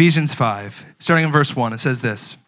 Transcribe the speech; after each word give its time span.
Ephesians 0.00 0.32
5, 0.32 0.86
starting 0.98 1.26
in 1.26 1.30
verse 1.30 1.54
1, 1.54 1.74
it 1.74 1.78
says 1.78 2.00
this. 2.00 2.38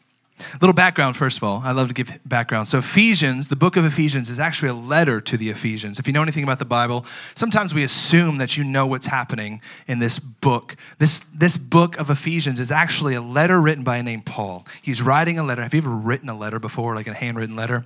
A 0.41 0.59
little 0.63 0.73
background, 0.73 1.19
first 1.19 1.37
of 1.37 1.45
all. 1.45 1.61
I 1.63 1.73
love 1.73 1.89
to 1.89 1.93
give 1.93 2.19
background. 2.25 2.67
So, 2.67 2.79
Ephesians, 2.79 3.49
the 3.49 3.57
book 3.57 3.77
of 3.77 3.85
Ephesians, 3.85 4.31
is 4.31 4.41
actually 4.41 4.71
a 4.71 4.75
letter 4.75 5.21
to 5.21 5.37
the 5.37 5.51
Ephesians. 5.51 5.99
If 5.99 6.07
you 6.07 6.15
know 6.15 6.23
anything 6.23 6.45
about 6.45 6.59
the 6.59 6.65
Bible, 6.65 7.05
sometimes 7.35 7.75
we 7.75 7.85
assume 7.85 8.39
that 8.39 8.57
you 8.57 8.65
know 8.65 8.87
what's 8.87 9.05
happening 9.05 9.61
in 9.87 9.99
this 9.99 10.19
book. 10.19 10.77
This, 10.99 11.19
this 11.35 11.59
book 11.59 11.99
of 11.99 12.09
Ephesians 12.09 12.59
is 12.59 12.73
actually 12.73 13.15
a 13.17 13.21
letter 13.21 13.61
written 13.61 13.85
by 13.85 13.99
a 13.99 14.03
named 14.03 14.25
Paul. 14.25 14.67
He's 14.81 15.03
writing 15.03 15.39
a 15.39 15.43
letter. 15.43 15.63
Have 15.63 15.75
you 15.75 15.83
ever 15.83 15.91
written 15.91 16.31
a 16.31 16.39
letter 16.39 16.59
before, 16.59 16.95
like 16.95 17.07
a 17.07 17.13
handwritten 17.13 17.55
letter? 17.55 17.85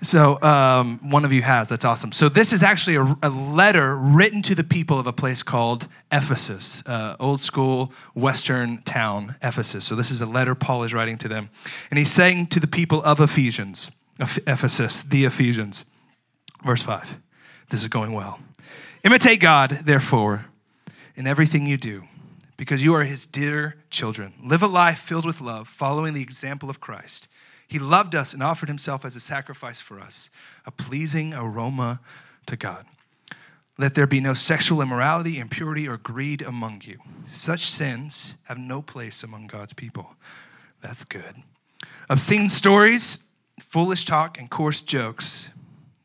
So, 0.00 0.40
um, 0.42 1.10
one 1.10 1.24
of 1.24 1.32
you 1.32 1.42
has. 1.42 1.68
That's 1.68 1.84
awesome. 1.84 2.12
So, 2.12 2.28
this 2.28 2.52
is 2.52 2.62
actually 2.62 2.96
a, 2.96 3.16
a 3.20 3.30
letter 3.30 3.96
written 3.96 4.42
to 4.42 4.54
the 4.54 4.62
people 4.62 4.96
of 4.96 5.08
a 5.08 5.12
place 5.12 5.42
called 5.42 5.88
Ephesus, 6.12 6.86
uh, 6.86 7.16
old 7.18 7.40
school 7.40 7.92
Western 8.14 8.80
town, 8.82 9.34
Ephesus. 9.42 9.84
So, 9.84 9.96
this 9.96 10.12
is 10.12 10.20
a 10.20 10.26
letter 10.26 10.54
Paul 10.54 10.84
is 10.84 10.94
writing 10.94 11.18
to 11.18 11.28
them. 11.28 11.50
And 11.90 11.98
he's 11.98 12.12
saying 12.12 12.46
to 12.48 12.60
the 12.60 12.68
people 12.68 13.02
of 13.02 13.18
Ephesians, 13.18 13.90
Ephesus, 14.20 15.02
the 15.02 15.24
Ephesians, 15.24 15.84
verse 16.64 16.82
5. 16.82 17.16
This 17.70 17.82
is 17.82 17.88
going 17.88 18.12
well. 18.12 18.38
Imitate 19.02 19.40
God, 19.40 19.80
therefore, 19.84 20.46
in 21.16 21.26
everything 21.26 21.66
you 21.66 21.76
do, 21.76 22.04
because 22.56 22.84
you 22.84 22.94
are 22.94 23.04
his 23.04 23.26
dear 23.26 23.76
children. 23.90 24.34
Live 24.42 24.62
a 24.62 24.68
life 24.68 25.00
filled 25.00 25.24
with 25.24 25.40
love, 25.40 25.68
following 25.68 26.14
the 26.14 26.22
example 26.22 26.70
of 26.70 26.80
Christ. 26.80 27.26
He 27.68 27.78
loved 27.78 28.14
us 28.14 28.32
and 28.32 28.42
offered 28.42 28.68
himself 28.68 29.04
as 29.04 29.14
a 29.14 29.20
sacrifice 29.20 29.78
for 29.78 30.00
us, 30.00 30.30
a 30.64 30.70
pleasing 30.70 31.34
aroma 31.34 32.00
to 32.46 32.56
God. 32.56 32.86
Let 33.76 33.94
there 33.94 34.06
be 34.06 34.20
no 34.20 34.34
sexual 34.34 34.80
immorality, 34.80 35.38
impurity, 35.38 35.86
or 35.86 35.98
greed 35.98 36.42
among 36.42 36.82
you. 36.84 36.98
Such 37.30 37.70
sins 37.70 38.34
have 38.44 38.58
no 38.58 38.82
place 38.82 39.22
among 39.22 39.46
God's 39.46 39.74
people. 39.74 40.16
That's 40.80 41.04
good. 41.04 41.36
Obscene 42.08 42.48
stories, 42.48 43.22
foolish 43.60 44.04
talk, 44.04 44.38
and 44.38 44.50
coarse 44.50 44.80
jokes, 44.80 45.50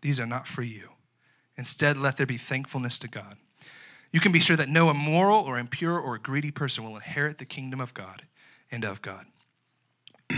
these 0.02 0.20
are 0.20 0.28
not 0.28 0.46
for 0.46 0.62
you. 0.64 0.90
Instead, 1.58 1.98
let 1.98 2.18
there 2.18 2.26
be 2.26 2.38
thankfulness 2.38 3.00
to 3.00 3.08
God. 3.08 3.38
You 4.12 4.20
can 4.20 4.32
be 4.32 4.40
sure 4.40 4.58
that 4.58 4.70
no 4.70 4.90
immoral 4.90 5.40
or 5.40 5.58
impure 5.58 5.98
or 5.98 6.18
greedy 6.18 6.52
person 6.52 6.84
will 6.84 6.96
inherit 6.96 7.38
the 7.38 7.46
kingdom 7.46 7.80
of 7.80 7.94
God 7.94 8.24
and 8.70 8.84
of 8.84 9.02
God. 9.02 9.26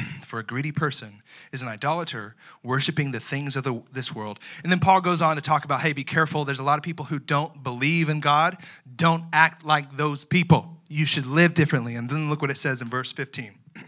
for 0.24 0.40
a 0.40 0.44
greedy 0.44 0.72
person 0.72 1.22
is 1.52 1.62
an 1.62 1.68
idolater 1.68 2.36
worshiping 2.64 3.12
the 3.12 3.20
things 3.20 3.56
of 3.56 3.64
the, 3.64 3.82
this 3.92 4.14
world. 4.14 4.40
And 4.64 4.72
then 4.72 4.80
Paul 4.80 5.02
goes 5.02 5.22
on 5.22 5.36
to 5.36 5.42
talk 5.42 5.66
about 5.66 5.82
hey, 5.82 5.94
be 5.94 6.04
careful. 6.04 6.46
There's 6.46 6.60
a 6.60 6.64
lot 6.64 6.78
of 6.78 6.84
people 6.84 7.06
who 7.06 7.20
don't 7.20 7.64
believe 7.64 8.10
in 8.10 8.20
God. 8.20 8.58
Don't 8.96 9.26
act 9.34 9.66
like 9.66 9.98
those 9.98 10.26
people. 10.26 10.78
You 10.88 11.06
should 11.06 11.26
live 11.26 11.54
differently. 11.54 11.96
And 11.96 12.10
then 12.10 12.30
look 12.30 12.42
what 12.42 12.52
it 12.52 12.58
says 12.58 12.82
in 12.82 12.90
verse 12.90 13.12
15. 13.12 13.52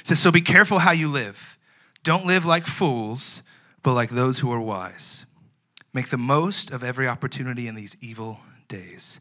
It 0.00 0.10
says, 0.10 0.20
So 0.20 0.30
be 0.30 0.40
careful 0.40 0.78
how 0.78 0.92
you 0.92 1.08
live. 1.08 1.58
Don't 2.04 2.26
live 2.26 2.46
like 2.46 2.66
fools, 2.66 3.42
but 3.82 3.94
like 3.94 4.10
those 4.10 4.38
who 4.38 4.52
are 4.52 4.60
wise. 4.60 5.26
Make 5.92 6.10
the 6.10 6.18
most 6.18 6.70
of 6.70 6.84
every 6.84 7.08
opportunity 7.08 7.66
in 7.66 7.74
these 7.74 7.96
evil 8.00 8.38
days. 8.68 9.18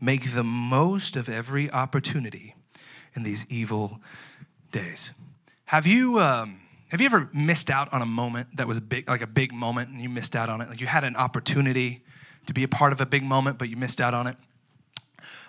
Make 0.00 0.34
the 0.34 0.44
most 0.44 1.16
of 1.16 1.28
every 1.28 1.70
opportunity 1.70 2.54
in 3.14 3.22
these 3.22 3.46
evil 3.48 4.00
days. 4.76 5.12
Have 5.66 5.86
you 5.86 6.20
um, 6.20 6.60
have 6.88 7.00
you 7.00 7.06
ever 7.06 7.28
missed 7.32 7.70
out 7.70 7.92
on 7.92 8.02
a 8.02 8.06
moment 8.06 8.56
that 8.56 8.68
was 8.68 8.78
big, 8.78 9.08
like 9.08 9.22
a 9.22 9.26
big 9.26 9.52
moment, 9.52 9.90
and 9.90 10.00
you 10.00 10.08
missed 10.08 10.36
out 10.36 10.48
on 10.48 10.60
it? 10.60 10.68
Like 10.68 10.80
you 10.80 10.86
had 10.86 11.02
an 11.02 11.16
opportunity 11.16 12.04
to 12.46 12.54
be 12.54 12.62
a 12.62 12.68
part 12.68 12.92
of 12.92 13.00
a 13.00 13.06
big 13.06 13.24
moment, 13.24 13.58
but 13.58 13.68
you 13.68 13.76
missed 13.76 14.00
out 14.00 14.14
on 14.14 14.26
it. 14.26 14.36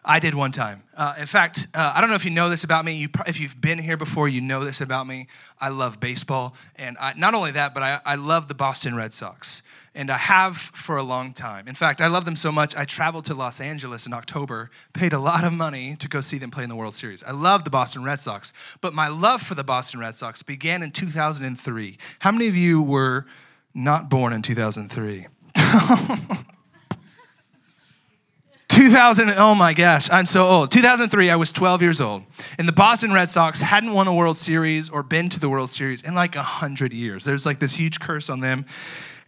I 0.04 0.20
did 0.20 0.34
one 0.34 0.54
time. 0.54 0.84
Uh, 0.96 1.16
in 1.20 1.26
fact, 1.26 1.68
uh, 1.74 1.92
I 1.94 2.00
don't 2.00 2.10
know 2.10 2.16
if 2.16 2.24
you 2.24 2.32
know 2.32 2.50
this 2.50 2.64
about 2.64 2.86
me. 2.86 2.96
You, 2.96 3.10
if 3.28 3.40
you've 3.40 3.60
been 3.60 3.78
here 3.78 3.98
before, 3.98 4.30
you 4.30 4.40
know 4.40 4.64
this 4.64 4.80
about 4.80 5.06
me. 5.06 5.28
I 5.60 5.68
love 5.68 6.00
baseball. 6.00 6.56
And 6.78 6.98
I, 6.98 7.14
not 7.18 7.34
only 7.34 7.52
that, 7.52 7.74
but 7.74 7.84
I, 7.84 8.00
I 8.06 8.16
love 8.16 8.48
the 8.48 8.54
Boston 8.54 8.96
Red 8.96 9.14
Sox 9.14 9.64
and 9.98 10.12
I 10.12 10.18
have 10.18 10.56
for 10.56 10.96
a 10.96 11.04
long 11.04 11.34
time. 11.34 11.68
In 11.68 11.74
fact, 11.74 12.02
I 12.02 12.08
love 12.08 12.24
them 12.24 12.36
so 12.36 12.52
much, 12.52 12.76
I 12.76 12.86
traveled 12.86 13.26
to 13.26 13.34
Los 13.34 13.60
Angeles 13.60 14.06
in 14.06 14.14
October, 14.14 14.70
paid 14.94 15.12
a 15.12 15.18
lot 15.18 15.44
of 15.44 15.52
money 15.52 15.96
to 15.96 16.08
go 16.08 16.22
see 16.22 16.38
them 16.38 16.52
play 16.52 16.64
in 16.64 16.70
the 16.70 16.76
World 16.76 16.94
Series. 16.94 17.24
I 17.24 17.32
love 17.32 17.64
the 17.64 17.72
Boston 17.72 18.04
Red 18.04 18.20
Sox, 18.20 18.54
but 18.80 18.94
my 18.94 19.08
love 19.08 19.42
for 19.42 19.56
the 19.56 19.64
Boston 19.64 20.00
Red 20.00 20.14
Sox 20.14 20.44
began 20.44 20.84
in 20.84 20.92
2003. 20.92 21.98
How 22.20 22.32
many 22.32 22.48
of 22.48 22.56
you 22.56 22.80
were 22.80 23.26
not 23.74 24.08
born 24.08 24.34
in 24.34 24.44
2003? 24.44 25.26
2000, 28.70 29.30
oh 29.38 29.56
my 29.56 29.74
gosh, 29.74 30.12
I'm 30.12 30.28
so 30.28 30.46
old. 30.48 30.72
2003, 30.72 31.32
I 31.32 31.36
was 31.36 31.52
12 31.52 31.82
years 31.82 32.00
old. 32.00 32.22
And 32.60 32.68
the 32.68 32.74
Boston 32.74 33.14
Red 33.14 33.32
Sox 33.32 33.62
hadn't 33.62 33.94
won 33.94 34.08
a 34.08 34.14
World 34.14 34.38
Series 34.38 34.92
or 34.92 35.02
been 35.02 35.30
to 35.30 35.40
the 35.40 35.50
World 35.50 35.72
Series 35.72 36.04
in 36.04 36.14
like 36.14 36.36
100 36.36 36.94
years. 36.94 37.26
There's 37.26 37.48
like 37.48 37.58
this 37.60 37.76
huge 37.76 38.00
curse 38.00 38.30
on 38.30 38.42
them. 38.42 38.68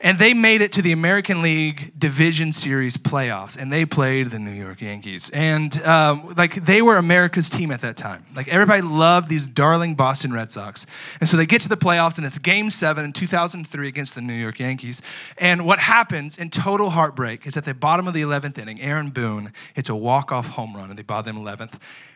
And 0.01 0.17
they 0.17 0.33
made 0.33 0.61
it 0.61 0.71
to 0.73 0.81
the 0.81 0.93
American 0.93 1.41
League 1.41 1.91
Division 1.99 2.53
Series 2.53 2.95
playoffs, 2.95 3.57
and 3.57 3.71
they 3.71 3.85
played 3.85 4.31
the 4.31 4.39
New 4.39 4.53
York 4.53 4.79
Yankees. 4.79 5.29
And 5.31 5.81
um, 5.83 6.33
like 6.37 6.65
they 6.65 6.81
were 6.81 6.95
America's 6.95 7.49
team 7.49 7.69
at 7.69 7.81
that 7.81 7.97
time. 7.97 8.25
Like 8.33 8.47
everybody 8.47 8.81
loved 8.81 9.27
these 9.27 9.45
darling 9.45 9.95
Boston 9.95 10.31
Red 10.31 10.53
Sox. 10.53 10.85
And 11.19 11.27
so 11.27 11.35
they 11.35 11.45
get 11.45 11.61
to 11.63 11.69
the 11.69 11.75
playoffs, 11.75 12.17
and 12.17 12.25
it's 12.25 12.39
Game 12.39 12.69
Seven 12.69 13.03
in 13.03 13.11
2003 13.11 13.89
against 13.89 14.15
the 14.15 14.21
New 14.21 14.33
York 14.33 14.59
Yankees. 14.59 15.01
And 15.37 15.65
what 15.65 15.79
happens 15.79 16.37
in 16.37 16.49
total 16.49 16.91
heartbreak 16.91 17.45
is 17.45 17.57
at 17.57 17.65
the 17.65 17.73
bottom 17.73 18.07
of 18.07 18.13
the 18.13 18.21
11th 18.21 18.57
inning, 18.57 18.79
Aaron 18.79 19.09
Boone 19.09 19.51
hits 19.73 19.89
a 19.89 19.95
walk-off 19.95 20.47
home 20.47 20.77
run, 20.77 20.89
and 20.89 20.97
they 20.97 21.03
bottom 21.03 21.35
11th, 21.35 21.73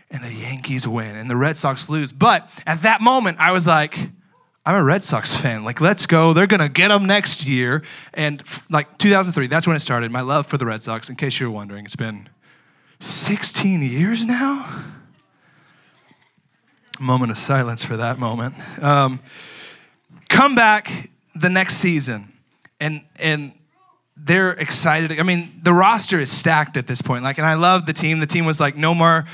and 0.09 0.23
the 0.23 0.33
Yankees 0.33 0.87
win, 0.87 1.17
and 1.17 1.29
the 1.29 1.35
Red 1.35 1.57
Sox 1.57 1.89
lose. 1.89 2.13
But 2.13 2.49
at 2.65 2.83
that 2.83 3.01
moment, 3.01 3.39
I 3.39 3.51
was 3.51 3.67
like 3.67 3.99
I'm 4.65 4.75
a 4.75 4.83
Red 4.83 5.03
Sox 5.03 5.35
fan. 5.35 5.65
Like, 5.65 5.81
let's 5.81 6.05
go. 6.05 6.31
They're 6.31 6.47
going 6.47 6.61
to 6.61 6.69
get 6.69 6.87
them 6.87 7.05
next 7.05 7.45
year. 7.45 7.83
And 8.13 8.41
like 8.69 8.97
2003, 8.97 9.47
that's 9.47 9.67
when 9.67 9.75
it 9.75 9.81
started. 9.81 10.09
My 10.11 10.21
love 10.21 10.47
for 10.47 10.57
the 10.57 10.65
Red 10.65 10.81
Sox, 10.83 11.09
in 11.09 11.17
case 11.17 11.39
you're 11.39 11.51
wondering, 11.51 11.83
it's 11.85 11.97
been 11.97 12.29
16 13.01 13.81
years 13.81 14.25
now. 14.25 14.85
Moment 16.99 17.31
of 17.31 17.37
silence 17.37 17.83
for 17.83 17.97
that 17.97 18.19
moment. 18.19 18.55
Um, 18.81 19.19
come 20.29 20.55
back 20.55 21.09
the 21.35 21.49
next 21.49 21.77
season, 21.77 22.31
and 22.79 23.01
and 23.17 23.53
they're 24.15 24.51
excited. 24.51 25.19
I 25.19 25.23
mean, 25.23 25.59
the 25.63 25.73
roster 25.73 26.19
is 26.19 26.31
stacked 26.31 26.77
at 26.77 26.87
this 26.87 27.01
point. 27.01 27.23
Like, 27.23 27.39
and 27.39 27.47
I 27.47 27.55
love 27.55 27.87
the 27.87 27.93
team. 27.93 28.19
The 28.19 28.27
team 28.27 28.45
was 28.45 28.59
like 28.59 28.75
Nomar 28.75 29.25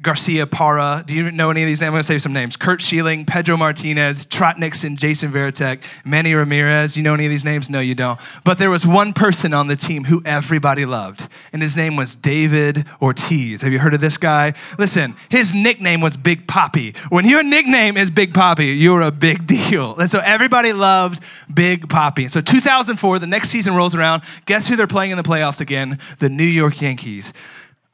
Garciaparra. 0.00 1.04
Do 1.04 1.14
you 1.14 1.30
know 1.32 1.50
any 1.50 1.62
of 1.62 1.66
these 1.66 1.80
names? 1.80 1.88
I'm 1.88 1.92
going 1.92 2.02
to 2.02 2.06
say 2.06 2.18
some 2.18 2.32
names. 2.32 2.56
Curt 2.56 2.80
Schilling, 2.80 3.24
Pedro 3.24 3.56
Martinez, 3.56 4.26
Trot 4.26 4.56
Nixon, 4.56 4.96
Jason 4.96 5.32
Varitek, 5.32 5.82
Manny 6.04 6.34
Ramirez. 6.34 6.96
You 6.96 7.02
know 7.02 7.14
any 7.14 7.26
of 7.26 7.30
these 7.30 7.44
names? 7.44 7.68
No, 7.68 7.80
you 7.80 7.96
don't. 7.96 8.20
But 8.44 8.58
there 8.58 8.70
was 8.70 8.86
one 8.86 9.12
person 9.12 9.52
on 9.52 9.66
the 9.66 9.74
team 9.74 10.04
who 10.04 10.22
everybody 10.24 10.86
loved, 10.86 11.26
and 11.52 11.62
his 11.62 11.76
name 11.76 11.96
was 11.96 12.14
David 12.14 12.86
Ortiz. 13.02 13.62
Have 13.62 13.72
you 13.72 13.80
heard 13.80 13.92
of 13.92 14.00
this 14.00 14.18
guy? 14.18 14.54
Listen, 14.78 15.16
his 15.30 15.52
nickname 15.52 16.00
was 16.00 16.16
Big 16.16 16.46
Papi. 16.46 16.96
When 17.10 17.26
your 17.26 17.42
nickname 17.42 17.96
is 17.96 18.08
Big 18.08 18.32
Papi, 18.32 18.78
you're 18.78 19.02
a 19.02 19.12
big 19.12 19.46
deal. 19.46 19.96
And 20.08 20.10
so 20.10 20.20
everybody 20.20 20.72
loved 20.72 21.22
Big 21.52 21.88
Papi. 21.88 22.30
So 22.30 22.40
2004, 22.40 23.18
the 23.18 23.26
next 23.26 23.50
season 23.50 23.74
rolls 23.74 23.94
around. 23.94 24.22
Guess 24.46 24.68
who 24.68 24.76
they're 24.76 24.86
playing 24.86 25.10
in 25.10 25.16
the 25.16 25.22
playoffs 25.22 25.60
again? 25.60 25.98
The 26.20 26.28
New 26.28 26.44
York 26.44 26.80
Yankees 26.80 27.32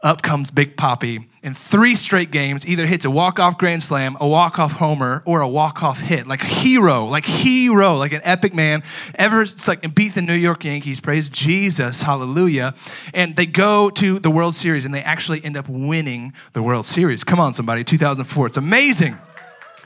up 0.05 0.23
comes 0.23 0.51
Big 0.51 0.77
Papi 0.77 1.27
in 1.43 1.55
three 1.55 1.95
straight 1.95 2.31
games, 2.31 2.67
either 2.67 2.87
hits 2.87 3.05
a 3.05 3.11
walk-off 3.11 3.59
grand 3.59 3.83
slam, 3.83 4.17
a 4.21 4.27
walk-off 4.27 4.73
homer, 4.73 5.23
or 5.27 5.41
a 5.41 5.49
walk-off 5.49 5.99
hit. 5.99 6.27
Like 6.27 6.43
a 6.43 6.47
hero, 6.47 7.07
like 7.07 7.25
hero, 7.27 7.97
like 7.97 8.13
an 8.13 8.21
epic 8.23 8.55
man. 8.55 8.83
Ever 9.15 9.43
it's 9.43 9.67
like 9.67 9.95
beat 9.95 10.15
the 10.15 10.23
New 10.23 10.35
York 10.35 10.65
Yankees. 10.65 11.01
Praise 11.01 11.29
Jesus, 11.29 12.03
hallelujah. 12.03 12.75
And 13.13 13.35
they 13.35 13.47
go 13.47 13.91
to 13.91 14.19
the 14.19 14.31
World 14.31 14.55
Series 14.55 14.85
and 14.85 14.95
they 14.95 15.03
actually 15.03 15.45
end 15.45 15.57
up 15.57 15.69
winning 15.69 16.33
the 16.53 16.63
World 16.63 16.87
Series. 16.87 17.25
Come 17.25 17.41
on, 17.41 17.53
somebody, 17.53 17.83
2004. 17.83 18.47
It's 18.47 18.57
amazing. 18.57 19.19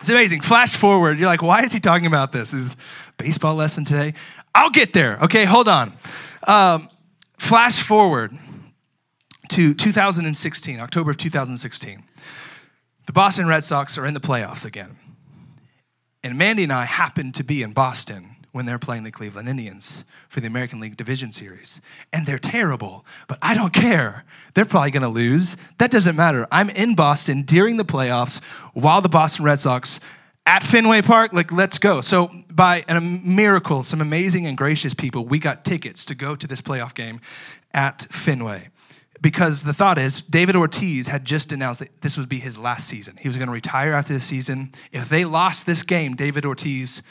It's 0.01 0.09
amazing. 0.09 0.43
Flash 0.43 0.77
forward. 0.77 1.19
You're 1.19 1.29
like, 1.29 1.43
why 1.43 1.63
is 1.63 1.73
he 1.73 1.81
talking 1.81 2.07
about 2.07 2.33
this? 2.33 2.55
Is 2.55 2.77
baseball 3.17 3.55
lesson 3.55 3.85
today? 3.85 4.15
I'll 4.55 4.71
get 4.71 4.93
there. 4.93 5.19
Okay, 5.23 5.45
hold 5.45 5.69
on. 5.69 5.93
Um, 6.47 6.89
flash 7.39 7.81
forward 7.83 8.37
to 9.51 9.75
2016, 9.75 10.81
October 10.81 11.11
of 11.11 11.17
2016. 11.17 12.03
The 13.07 13.13
Boston 13.13 13.47
Red 13.47 13.65
Sox 13.65 13.97
are 13.97 14.07
in 14.07 14.15
the 14.15 14.21
playoffs 14.21 14.65
again. 14.65 14.97
And 16.23 16.37
Mandy 16.37 16.65
and 16.65 16.73
I 16.73 16.85
happened 16.85 17.35
to 17.37 17.45
be 17.45 17.63
in 17.63 17.73
Boston 17.73 18.37
when 18.53 18.67
they're 18.67 18.79
playing 18.79 19.05
the 19.05 19.11
Cleveland 19.11 19.49
Indians 19.49 20.05
for 20.29 20.41
the 20.41 20.47
American 20.47 20.81
League 20.81 20.97
Division 20.97 21.33
Series. 21.33 21.81
And 22.13 22.27
they're 22.27 22.39
terrible, 22.39 23.07
but 23.29 23.39
I 23.41 23.55
don't 23.55 23.73
care. 23.73 24.25
They're 24.55 24.65
probably 24.65 24.91
going 24.91 25.03
to 25.03 25.09
lose. 25.09 25.57
That 25.79 25.91
doesn't 25.91 26.17
matter. 26.17 26.47
I'm 26.51 26.71
in 26.71 26.95
Boston 26.95 27.43
during 27.43 27.77
the 27.77 27.85
playoffs 27.85 28.43
while 28.75 29.01
the 29.01 29.09
Boston 29.09 29.45
Red 29.45 29.61
Sox 29.61 30.01
at 30.45 30.65
Fenway 30.65 31.03
Park, 31.03 31.33
like, 31.33 31.53
let's 31.53 31.79
go. 31.79 32.01
So, 32.01 32.31
by 32.51 32.85
a 32.89 33.01
miracle, 33.01 33.83
some 33.83 34.01
amazing 34.01 34.47
and 34.47 34.57
gracious 34.57 34.95
people, 34.95 35.27
we 35.27 35.39
got 35.39 35.65
tickets 35.65 36.07
to 36.07 36.15
go 36.15 36.35
to 36.35 36.47
this 36.47 36.63
playoff 36.63 36.95
game 36.95 37.21
at 37.73 38.07
Fenway 38.11 38.71
because 39.21 39.63
the 39.63 39.73
thought 39.73 39.99
is 39.99 40.21
David 40.23 40.57
Ortiz 40.57 41.09
had 41.09 41.25
just 41.25 41.53
announced 41.53 41.81
that 41.81 42.03
this 42.03 42.17
would 42.17 42.29
be 42.29 42.39
his 42.39 42.59
last 42.59 42.89
season. 42.89 43.17
He 43.19 43.29
was 43.29 43.37
going 43.37 43.49
to 43.49 43.53
retire 43.53 43.93
after 43.93 44.15
the 44.15 44.21
season. 44.21 44.73
If 44.93 45.09
they 45.09 45.25
lost 45.25 45.67
this 45.67 45.83
game, 45.83 46.15
David 46.15 46.45
Ortiz 46.45 47.03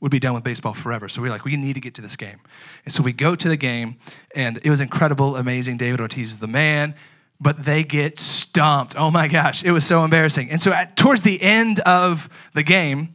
would 0.00 0.10
be 0.10 0.18
done 0.18 0.32
with 0.34 0.42
baseball 0.42 0.72
forever. 0.72 1.08
So 1.08 1.20
we 1.20 1.28
are 1.28 1.32
like, 1.32 1.44
we 1.44 1.56
need 1.56 1.74
to 1.74 1.80
get 1.80 1.94
to 1.94 2.02
this 2.02 2.16
game. 2.16 2.40
And 2.84 2.92
so 2.92 3.02
we 3.02 3.12
go 3.12 3.34
to 3.34 3.48
the 3.48 3.56
game, 3.56 3.96
and 4.34 4.58
it 4.62 4.70
was 4.70 4.80
incredible, 4.80 5.36
amazing. 5.36 5.76
David 5.76 6.00
Ortiz 6.00 6.32
is 6.32 6.38
the 6.38 6.46
man, 6.46 6.94
but 7.38 7.64
they 7.64 7.84
get 7.84 8.18
stomped. 8.18 8.96
Oh 8.96 9.10
my 9.10 9.28
gosh, 9.28 9.62
it 9.62 9.72
was 9.72 9.84
so 9.84 10.02
embarrassing. 10.02 10.50
And 10.50 10.60
so 10.60 10.72
at, 10.72 10.96
towards 10.96 11.20
the 11.20 11.40
end 11.42 11.80
of 11.80 12.30
the 12.54 12.62
game, 12.62 13.14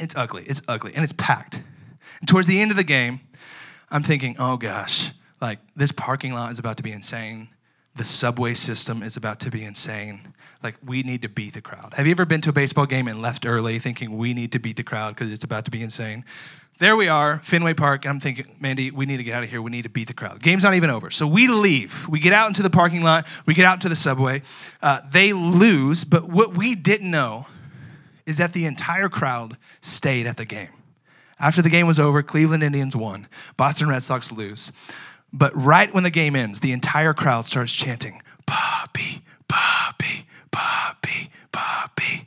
it's 0.00 0.16
ugly, 0.16 0.44
it's 0.46 0.62
ugly, 0.66 0.92
and 0.94 1.04
it's 1.04 1.12
packed. 1.12 1.62
And 2.20 2.28
towards 2.28 2.48
the 2.48 2.60
end 2.60 2.70
of 2.70 2.76
the 2.76 2.84
game, 2.84 3.20
I'm 3.90 4.02
thinking, 4.02 4.36
oh 4.38 4.56
gosh, 4.56 5.12
like 5.40 5.58
this 5.76 5.92
parking 5.92 6.32
lot 6.32 6.50
is 6.50 6.58
about 6.58 6.76
to 6.78 6.82
be 6.82 6.92
insane. 6.92 7.48
The 7.96 8.04
subway 8.04 8.54
system 8.54 9.02
is 9.02 9.16
about 9.16 9.40
to 9.40 9.50
be 9.50 9.64
insane. 9.64 10.34
Like, 10.62 10.76
we 10.84 11.02
need 11.02 11.22
to 11.22 11.28
beat 11.28 11.54
the 11.54 11.60
crowd. 11.60 11.94
Have 11.94 12.06
you 12.06 12.12
ever 12.12 12.24
been 12.24 12.40
to 12.42 12.50
a 12.50 12.52
baseball 12.52 12.86
game 12.86 13.08
and 13.08 13.20
left 13.20 13.44
early 13.46 13.78
thinking 13.78 14.16
we 14.16 14.32
need 14.34 14.52
to 14.52 14.58
beat 14.58 14.76
the 14.76 14.82
crowd 14.82 15.14
because 15.14 15.32
it's 15.32 15.44
about 15.44 15.64
to 15.64 15.70
be 15.70 15.82
insane? 15.82 16.24
There 16.80 16.96
we 16.96 17.08
are, 17.08 17.40
Fenway 17.44 17.74
Park, 17.74 18.06
I'm 18.06 18.20
thinking, 18.20 18.56
Mandy, 18.58 18.90
we 18.90 19.04
need 19.04 19.18
to 19.18 19.22
get 19.22 19.34
out 19.34 19.42
of 19.42 19.50
here. 19.50 19.60
We 19.60 19.70
need 19.70 19.82
to 19.82 19.90
beat 19.90 20.08
the 20.08 20.14
crowd. 20.14 20.40
Game's 20.40 20.62
not 20.62 20.72
even 20.72 20.88
over. 20.88 21.10
So 21.10 21.26
we 21.26 21.46
leave. 21.46 22.08
We 22.08 22.20
get 22.20 22.32
out 22.32 22.48
into 22.48 22.62
the 22.62 22.70
parking 22.70 23.02
lot, 23.02 23.26
we 23.44 23.52
get 23.52 23.66
out 23.66 23.82
to 23.82 23.90
the 23.90 23.96
subway. 23.96 24.40
Uh, 24.80 25.00
they 25.10 25.34
lose, 25.34 26.04
but 26.04 26.30
what 26.30 26.56
we 26.56 26.74
didn't 26.74 27.10
know 27.10 27.46
is 28.24 28.38
that 28.38 28.54
the 28.54 28.64
entire 28.64 29.10
crowd 29.10 29.58
stayed 29.82 30.26
at 30.26 30.38
the 30.38 30.46
game. 30.46 30.70
After 31.38 31.60
the 31.60 31.68
game 31.68 31.86
was 31.86 32.00
over, 32.00 32.22
Cleveland 32.22 32.62
Indians 32.62 32.96
won, 32.96 33.26
Boston 33.58 33.88
Red 33.90 34.02
Sox 34.02 34.32
lose. 34.32 34.72
But 35.32 35.56
right 35.56 35.92
when 35.92 36.04
the 36.04 36.10
game 36.10 36.34
ends, 36.34 36.60
the 36.60 36.72
entire 36.72 37.14
crowd 37.14 37.46
starts 37.46 37.72
chanting, 37.72 38.22
Papi, 38.46 39.22
Papi, 39.48 40.24
Papi, 40.52 41.28
Papi. 41.52 42.24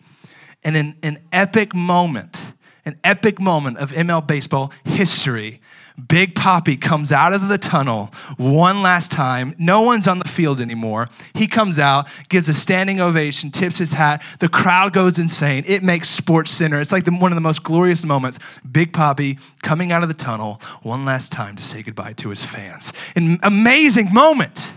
And 0.64 0.78
in 0.78 0.96
an 1.04 1.20
epic 1.32 1.76
moment, 1.76 2.42
an 2.86 2.98
epic 3.04 3.40
moment 3.40 3.78
of 3.78 3.92
ML 3.92 4.26
baseball 4.26 4.72
history, 4.84 5.62
Big 6.08 6.34
Papi 6.34 6.80
comes 6.80 7.12
out 7.12 7.34
of 7.34 7.48
the 7.48 7.58
tunnel 7.58 8.12
one 8.38 8.82
last 8.82 9.12
time. 9.12 9.56
No 9.60 9.82
one's 9.82 10.08
on 10.08 10.20
the 10.20 10.28
field 10.28 10.60
anymore. 10.60 11.08
He 11.36 11.48
comes 11.48 11.78
out, 11.78 12.08
gives 12.30 12.50
a 12.50 12.54
standing 12.54 13.00
ovation, 13.00 13.52
tips 13.52 13.78
his 13.78 13.94
hat. 13.94 14.24
The 14.40 14.50
crowd 14.50 14.94
goes 14.94 15.20
insane. 15.20 15.64
It 15.68 15.84
makes 15.84 16.20
SportsCenter. 16.20 16.82
It's 16.82 16.92
like 16.92 17.06
the, 17.06 17.12
one 17.12 17.32
of 17.32 17.36
the 17.36 17.42
most 17.42 17.64
glorious 17.64 18.06
moments. 18.06 18.40
Big 18.70 18.92
Papi 18.92 19.40
coming 19.62 19.92
out 19.92 20.02
of 20.02 20.10
the 20.10 20.16
tunnel 20.16 20.60
one 20.82 21.06
last 21.06 21.32
time 21.32 21.56
to 21.56 21.64
say 21.64 21.84
goodbye 21.84 22.14
to 22.14 22.30
his 22.30 22.44
fans. 22.44 22.92
An 23.16 23.38
amazing 23.44 24.12
moment. 24.12 24.72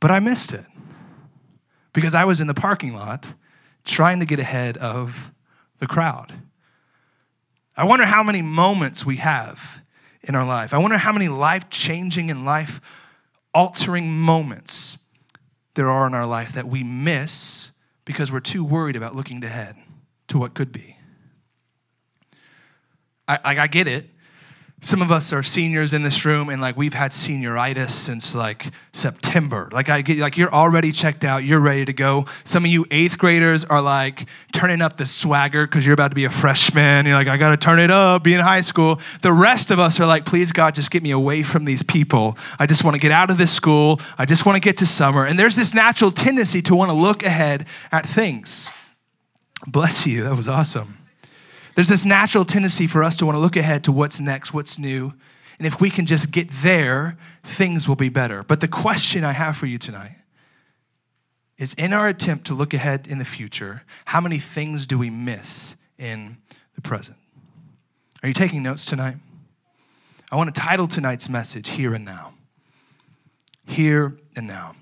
But 0.00 0.10
I 0.10 0.20
missed 0.20 0.52
it 0.52 0.64
because 1.92 2.14
I 2.14 2.24
was 2.24 2.40
in 2.40 2.46
the 2.46 2.54
parking 2.54 2.94
lot 2.94 3.32
trying 3.84 4.20
to 4.20 4.26
get 4.26 4.40
ahead 4.40 4.76
of 4.78 5.32
the 5.78 5.86
crowd. 5.86 6.34
I 7.78 7.84
wonder 7.84 8.04
how 8.04 8.24
many 8.24 8.42
moments 8.42 9.06
we 9.06 9.18
have 9.18 9.80
in 10.24 10.34
our 10.34 10.44
life. 10.44 10.74
I 10.74 10.78
wonder 10.78 10.98
how 10.98 11.12
many 11.12 11.28
life 11.28 11.70
changing 11.70 12.28
and 12.28 12.44
life 12.44 12.80
altering 13.54 14.10
moments 14.10 14.98
there 15.74 15.88
are 15.88 16.04
in 16.08 16.12
our 16.12 16.26
life 16.26 16.54
that 16.54 16.66
we 16.66 16.82
miss 16.82 17.70
because 18.04 18.32
we're 18.32 18.40
too 18.40 18.64
worried 18.64 18.96
about 18.96 19.14
looking 19.14 19.44
ahead 19.44 19.76
to 20.26 20.38
what 20.38 20.54
could 20.54 20.72
be. 20.72 20.96
I, 23.28 23.38
I, 23.44 23.58
I 23.60 23.66
get 23.68 23.86
it 23.86 24.10
some 24.80 25.02
of 25.02 25.10
us 25.10 25.32
are 25.32 25.42
seniors 25.42 25.92
in 25.92 26.04
this 26.04 26.24
room 26.24 26.48
and 26.48 26.62
like 26.62 26.76
we've 26.76 26.94
had 26.94 27.10
senioritis 27.10 27.90
since 27.90 28.32
like 28.32 28.70
september. 28.92 29.68
Like 29.72 29.88
i 29.88 30.02
get 30.02 30.18
like 30.18 30.36
you're 30.36 30.52
already 30.52 30.92
checked 30.92 31.24
out. 31.24 31.42
You're 31.42 31.58
ready 31.58 31.84
to 31.84 31.92
go. 31.92 32.26
Some 32.44 32.64
of 32.64 32.70
you 32.70 32.86
eighth 32.92 33.18
graders 33.18 33.64
are 33.64 33.82
like 33.82 34.26
turning 34.52 34.80
up 34.80 34.96
the 34.96 35.06
swagger 35.06 35.66
because 35.66 35.84
you're 35.84 35.94
about 35.94 36.08
to 36.08 36.14
be 36.14 36.26
a 36.26 36.30
freshman. 36.30 37.06
You're 37.06 37.16
like 37.16 37.26
i 37.26 37.36
gotta 37.36 37.56
turn 37.56 37.80
it 37.80 37.90
up 37.90 38.22
be 38.22 38.34
in 38.34 38.40
high 38.40 38.60
school. 38.60 39.00
The 39.22 39.32
rest 39.32 39.72
of 39.72 39.80
us 39.80 39.98
are 39.98 40.06
like 40.06 40.24
please 40.24 40.52
god 40.52 40.76
just 40.76 40.92
get 40.92 41.02
me 41.02 41.10
away 41.10 41.42
from 41.42 41.64
these 41.64 41.82
people. 41.82 42.38
I 42.58 42.66
just 42.66 42.84
want 42.84 42.94
to 42.94 43.00
get 43.00 43.10
out 43.10 43.30
of 43.30 43.38
this 43.38 43.52
school. 43.52 44.00
I 44.16 44.26
just 44.26 44.46
want 44.46 44.54
to 44.56 44.60
get 44.60 44.76
to 44.78 44.86
summer. 44.86 45.26
And 45.26 45.38
there's 45.38 45.56
this 45.56 45.74
natural 45.74 46.12
tendency 46.12 46.62
to 46.62 46.76
want 46.76 46.90
to 46.90 46.94
look 46.94 47.24
ahead 47.24 47.66
at 47.90 48.08
things. 48.08 48.70
Bless 49.66 50.06
you. 50.06 50.22
That 50.22 50.36
was 50.36 50.46
awesome 50.46 50.97
there's 51.78 51.86
this 51.86 52.04
natural 52.04 52.44
tendency 52.44 52.88
for 52.88 53.04
us 53.04 53.16
to 53.18 53.24
want 53.24 53.36
to 53.36 53.38
look 53.38 53.54
ahead 53.54 53.84
to 53.84 53.92
what's 53.92 54.18
next, 54.18 54.52
what's 54.52 54.80
new. 54.80 55.14
And 55.58 55.66
if 55.68 55.80
we 55.80 55.90
can 55.90 56.06
just 56.06 56.32
get 56.32 56.50
there, 56.50 57.16
things 57.44 57.86
will 57.86 57.94
be 57.94 58.08
better. 58.08 58.42
But 58.42 58.58
the 58.58 58.66
question 58.66 59.22
I 59.22 59.30
have 59.30 59.56
for 59.56 59.66
you 59.66 59.78
tonight 59.78 60.16
is 61.56 61.74
in 61.74 61.92
our 61.92 62.08
attempt 62.08 62.48
to 62.48 62.54
look 62.54 62.74
ahead 62.74 63.06
in 63.06 63.18
the 63.18 63.24
future, 63.24 63.84
how 64.06 64.20
many 64.20 64.40
things 64.40 64.88
do 64.88 64.98
we 64.98 65.08
miss 65.08 65.76
in 65.98 66.38
the 66.74 66.80
present? 66.80 67.16
Are 68.24 68.28
you 68.28 68.34
taking 68.34 68.64
notes 68.64 68.84
tonight? 68.84 69.18
I 70.32 70.36
want 70.36 70.52
to 70.52 70.60
title 70.60 70.88
tonight's 70.88 71.28
message 71.28 71.68
Here 71.68 71.94
and 71.94 72.04
Now. 72.04 72.32
Here 73.66 74.18
and 74.34 74.48
Now. 74.48 74.74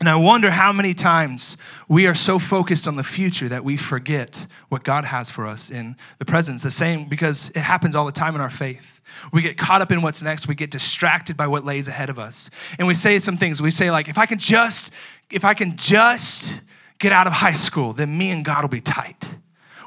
And 0.00 0.08
I 0.08 0.14
wonder 0.14 0.50
how 0.50 0.72
many 0.72 0.94
times 0.94 1.56
we 1.88 2.06
are 2.06 2.14
so 2.14 2.38
focused 2.38 2.86
on 2.86 2.94
the 2.94 3.02
future 3.02 3.48
that 3.48 3.64
we 3.64 3.76
forget 3.76 4.46
what 4.68 4.84
God 4.84 5.04
has 5.04 5.28
for 5.28 5.44
us 5.44 5.70
in 5.70 5.96
the 6.18 6.24
present. 6.24 6.62
The 6.62 6.70
same 6.70 7.08
because 7.08 7.50
it 7.50 7.60
happens 7.60 7.96
all 7.96 8.06
the 8.06 8.12
time 8.12 8.36
in 8.36 8.40
our 8.40 8.50
faith. 8.50 9.00
We 9.32 9.42
get 9.42 9.58
caught 9.58 9.82
up 9.82 9.90
in 9.90 10.00
what's 10.02 10.22
next, 10.22 10.46
we 10.46 10.54
get 10.54 10.70
distracted 10.70 11.36
by 11.36 11.48
what 11.48 11.64
lays 11.64 11.88
ahead 11.88 12.10
of 12.10 12.18
us. 12.18 12.48
And 12.78 12.86
we 12.86 12.94
say 12.94 13.18
some 13.18 13.36
things. 13.36 13.60
We 13.60 13.72
say 13.72 13.90
like 13.90 14.08
if 14.08 14.18
I 14.18 14.26
can 14.26 14.38
just 14.38 14.92
if 15.30 15.44
I 15.44 15.54
can 15.54 15.76
just 15.76 16.60
get 16.98 17.12
out 17.12 17.26
of 17.26 17.32
high 17.32 17.52
school, 17.52 17.92
then 17.92 18.16
me 18.16 18.30
and 18.30 18.44
God 18.44 18.62
will 18.62 18.68
be 18.68 18.80
tight. 18.80 19.30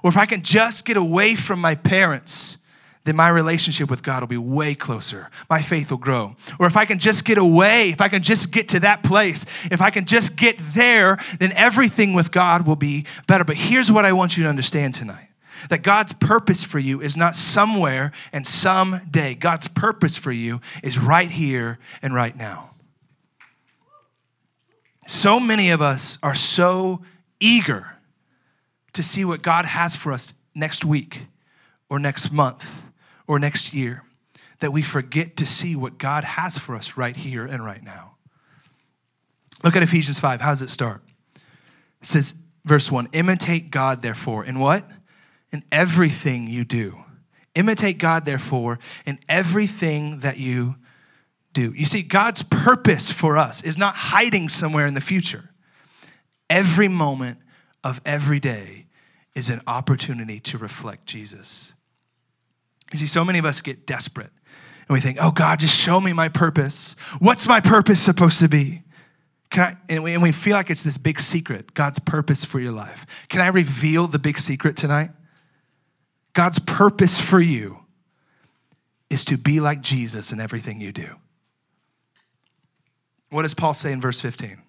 Or 0.04 0.10
if 0.10 0.18
I 0.18 0.26
can 0.26 0.42
just 0.42 0.86
get 0.86 0.98
away 0.98 1.36
from 1.36 1.62
my 1.62 1.76
parents, 1.76 2.58
then 3.04 3.16
my 3.16 3.30
relationship 3.30 3.90
with 3.90 4.04
God 4.04 4.22
will 4.22 4.28
be 4.28 4.38
way 4.38 4.76
closer. 4.76 5.30
My 5.50 5.62
faith 5.62 5.90
will 5.90 5.98
grow. 5.98 6.36
Or 6.60 6.68
if 6.68 6.78
I 6.78 6.86
can 6.86 7.00
just 7.00 7.26
get 7.26 7.40
away, 7.40 7.90
if 7.90 8.00
I 8.00 8.10
can 8.10 8.22
just 8.22 8.52
get 8.52 8.70
to 8.70 8.80
that 8.82 9.04
place, 9.04 9.46
if 9.72 9.82
I 9.82 9.90
can 9.90 10.06
just 10.06 10.36
get 10.36 10.58
there, 10.74 11.18
then 11.40 11.52
everything 11.54 12.14
with 12.14 12.32
God 12.32 12.68
will 12.68 12.76
be 12.76 13.06
better. 13.26 13.44
But 13.44 13.56
here's 13.56 13.92
what 13.92 14.06
I 14.06 14.14
want 14.14 14.38
you 14.38 14.44
to 14.44 14.50
understand 14.50 14.94
tonight 14.94 15.28
that 15.70 15.84
God's 15.84 16.14
purpose 16.14 16.64
for 16.64 16.80
you 16.80 17.02
is 17.02 17.16
not 17.16 17.36
somewhere 17.36 18.12
and 18.34 18.46
someday. 18.46 19.36
God's 19.36 19.68
purpose 19.68 20.18
for 20.18 20.32
you 20.32 20.60
is 20.84 20.98
right 20.98 21.30
here 21.30 21.78
and 22.02 22.16
right 22.16 22.36
now. 22.36 22.72
So 25.08 25.40
many 25.40 25.70
of 25.70 25.82
us 25.82 26.18
are 26.24 26.34
so 26.34 27.04
eager 27.40 27.96
to 28.94 29.04
see 29.04 29.24
what 29.24 29.42
God 29.42 29.66
has 29.66 29.96
for 29.96 30.12
us 30.12 30.34
next 30.56 30.84
week 30.84 31.28
or 31.90 32.00
next 32.00 32.32
month 32.32 32.91
or 33.28 33.40
next 33.40 33.74
year 33.74 34.04
that 34.60 34.72
we 34.72 34.82
forget 34.82 35.36
to 35.38 35.46
see 35.46 35.76
what 35.76 35.98
God 35.98 36.24
has 36.24 36.58
for 36.58 36.76
us 36.76 36.96
right 36.96 37.16
here 37.16 37.46
and 37.46 37.64
right 37.64 37.84
now. 37.84 38.16
Look 39.64 39.76
at 39.76 39.84
Ephesians 39.84 40.20
5. 40.20 40.42
How 40.42 40.50
does 40.50 40.62
it 40.62 40.70
start? 40.70 41.02
It 41.36 42.08
says, 42.08 42.36
verse 42.66 42.92
1 42.92 43.10
Imitate 43.14 43.72
God, 43.72 44.02
therefore, 44.02 44.46
in 44.46 44.60
what? 44.60 44.90
In 45.52 45.64
everything 45.72 46.48
you 46.48 46.64
do. 46.64 47.04
Imitate 47.56 47.98
God, 47.98 48.26
therefore, 48.26 48.80
in 49.06 49.20
everything 49.28 50.20
that 50.20 50.38
you 50.38 50.76
do. 51.54 51.74
You 51.74 51.86
see, 51.86 52.02
God's 52.02 52.44
purpose 52.44 53.12
for 53.12 53.38
us 53.38 53.62
is 53.62 53.78
not 53.78 53.96
hiding 53.96 54.48
somewhere 54.48 54.88
in 54.88 54.94
the 54.94 55.02
future. 55.02 55.50
Every 56.50 56.88
moment 56.88 57.40
of 57.84 58.00
every 58.06 58.40
day 58.40 58.86
is 59.36 59.50
an 59.50 59.62
opportunity 59.68 60.40
to 60.40 60.58
reflect 60.58 61.06
Jesus. 61.06 61.74
You 62.92 63.00
see, 63.00 63.08
so 63.08 63.24
many 63.24 63.40
of 63.40 63.46
us 63.46 63.62
get 63.62 63.86
desperate 63.86 64.32
and 64.88 64.94
we 64.94 65.00
think, 65.00 65.18
oh 65.22 65.32
God, 65.32 65.60
just 65.60 65.76
show 65.78 66.02
me 66.02 66.12
my 66.12 66.28
purpose. 66.28 66.96
What's 67.20 67.48
my 67.48 67.60
purpose 67.62 68.02
supposed 68.02 68.40
to 68.40 68.50
be? 68.50 68.84
Can 69.50 69.64
I, 69.64 69.78
and, 69.94 70.04
we, 70.04 70.14
and 70.14 70.24
we 70.24 70.32
feel 70.32 70.56
like 70.56 70.70
it's 70.70 70.84
this 70.84 70.98
big 70.98 71.20
secret, 71.20 71.74
God's 71.74 72.00
purpose 72.00 72.44
for 72.44 72.60
your 72.60 72.72
life. 72.72 73.06
Can 73.30 73.42
I 73.42 73.48
reveal 73.48 74.08
the 74.08 74.20
big 74.20 74.40
secret 74.40 74.78
tonight? 74.78 75.12
God's 76.34 76.60
purpose 76.60 77.20
for 77.20 77.40
you 77.40 77.80
is 79.10 79.26
to 79.26 79.38
be 79.38 79.60
like 79.60 79.82
Jesus 79.82 80.32
in 80.32 80.40
everything 80.40 80.80
you 80.80 80.94
do. 80.94 81.16
What 83.30 83.44
does 83.44 83.54
Paul 83.54 83.74
say 83.74 83.92
in 83.92 84.00
verse 84.00 84.20
15? 84.20 84.62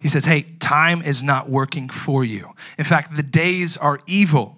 He 0.00 0.08
says, 0.08 0.24
Hey, 0.24 0.42
time 0.60 1.02
is 1.02 1.22
not 1.22 1.48
working 1.48 1.88
for 1.88 2.24
you. 2.24 2.52
In 2.78 2.84
fact, 2.84 3.16
the 3.16 3.22
days 3.22 3.76
are 3.76 4.00
evil, 4.06 4.56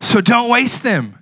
so 0.00 0.20
don't 0.20 0.48
waste 0.48 0.82
them. 0.82 1.18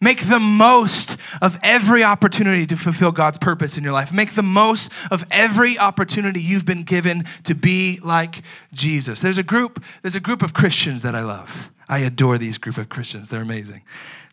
Make 0.00 0.28
the 0.28 0.40
most 0.40 1.16
of 1.40 1.58
every 1.62 2.04
opportunity 2.04 2.66
to 2.66 2.76
fulfill 2.76 3.12
God's 3.12 3.38
purpose 3.38 3.78
in 3.78 3.84
your 3.84 3.92
life. 3.92 4.12
Make 4.12 4.34
the 4.34 4.42
most 4.42 4.92
of 5.10 5.24
every 5.30 5.78
opportunity 5.78 6.40
you've 6.40 6.66
been 6.66 6.82
given 6.82 7.24
to 7.44 7.54
be 7.54 8.00
like 8.02 8.42
Jesus. 8.72 9.20
There's 9.20 9.38
a 9.38 9.42
group, 9.42 9.82
there's 10.02 10.16
a 10.16 10.20
group 10.20 10.42
of 10.42 10.52
Christians 10.52 11.02
that 11.02 11.14
I 11.14 11.22
love. 11.22 11.70
I 11.88 11.98
adore 11.98 12.38
these 12.38 12.58
group 12.58 12.76
of 12.76 12.88
Christians. 12.88 13.28
They're 13.28 13.42
amazing. 13.42 13.82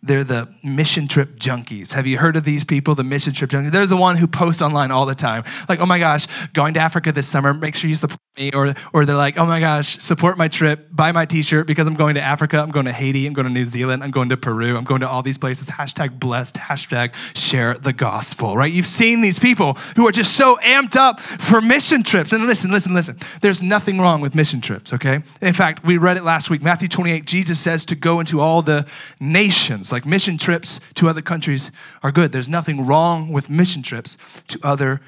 They're 0.04 0.24
the 0.24 0.52
mission 0.64 1.08
trip 1.08 1.38
junkies. 1.38 1.94
Have 1.94 2.08
you 2.08 2.18
heard 2.18 2.36
of 2.36 2.44
these 2.44 2.64
people, 2.64 2.96
the 2.96 3.04
mission 3.04 3.34
trip 3.34 3.52
junkies? 3.52 3.72
They're 3.72 3.86
the 3.86 3.96
one 3.96 4.18
who 4.18 4.26
post 4.26 4.60
online 4.60 4.90
all 4.90 5.06
the 5.06 5.14
time. 5.14 5.44
Like, 5.70 5.80
oh 5.80 5.86
my 5.86 6.00
gosh, 6.00 6.26
going 6.54 6.74
to 6.74 6.80
Africa 6.80 7.12
this 7.12 7.28
summer, 7.28 7.54
make 7.54 7.76
sure 7.76 7.88
you 7.88 7.96
support 7.96 8.20
me. 8.36 8.52
Or, 8.52 8.74
or 8.94 9.06
they're 9.06 9.16
like, 9.16 9.38
oh 9.38 9.46
my 9.46 9.60
gosh, 9.60 10.00
support 10.00 10.40
my 10.40 10.48
trip, 10.48 10.88
buy 10.92 11.12
my 11.12 11.26
t-shirt 11.26 11.68
because 11.68 11.86
I'm 11.86 11.94
going 11.94 12.16
to 12.16 12.22
Africa, 12.22 12.58
I'm 12.58 12.72
going 12.72 12.88
to 12.88 12.92
Haiti, 12.92 13.28
I'm 13.28 13.34
going 13.34 13.46
to 13.46 13.54
New 13.54 13.66
Zealand, 13.66 14.04
I'm 14.04 14.10
going 14.10 14.30
to 14.30 14.38
Peru, 14.38 14.76
I'm 14.76 14.86
going 14.86 15.02
to 15.02 15.08
all 15.08 15.22
these 15.22 15.38
places. 15.38 15.68
Hashtag 15.68 16.20
blessed, 16.20 16.56
hashtag 16.56 17.14
share 17.36 17.76
the 17.76 17.94
gospel, 17.94 18.58
right? 18.58 18.74
You've 18.74 18.88
seen 18.88 19.22
these 19.22 19.38
people 19.38 19.74
who 19.96 20.08
are 20.08 20.12
just 20.12 20.36
so 20.36 20.56
amped 20.64 20.96
up 20.96 21.20
for 21.20 21.62
mission 21.62 22.02
trips. 22.02 22.34
And 22.34 22.48
listen, 22.48 22.72
listen, 22.72 22.96
listen. 22.96 23.20
There's 23.42 23.62
nothing 23.62 24.00
wrong 24.00 24.20
with 24.20 24.34
mission 24.34 24.62
trips, 24.62 24.94
okay? 24.94 25.22
In 25.42 25.54
fact, 25.54 25.86
we 25.86 25.98
read 25.98 26.18
it 26.18 26.24
last 26.24 26.50
week. 26.50 26.64
Matthew 26.64 26.88
28, 26.88 27.26
Jesus 27.26 27.60
says 27.60 27.86
to 27.86 27.96
go 27.96 28.20
into 28.20 28.40
all 28.40 28.64
the 28.64 28.88
nations 29.20 29.91
like 29.92 30.06
mission 30.06 30.38
trips 30.38 30.80
to 30.96 31.10
other 31.10 31.22
countries 31.22 31.72
are 32.04 32.12
good. 32.12 32.32
There's 32.32 32.50
nothing 32.50 32.86
wrong 32.86 33.32
with 33.32 33.50
mission 33.50 33.82
trips 33.82 34.18
to 34.50 34.60
other 34.64 35.02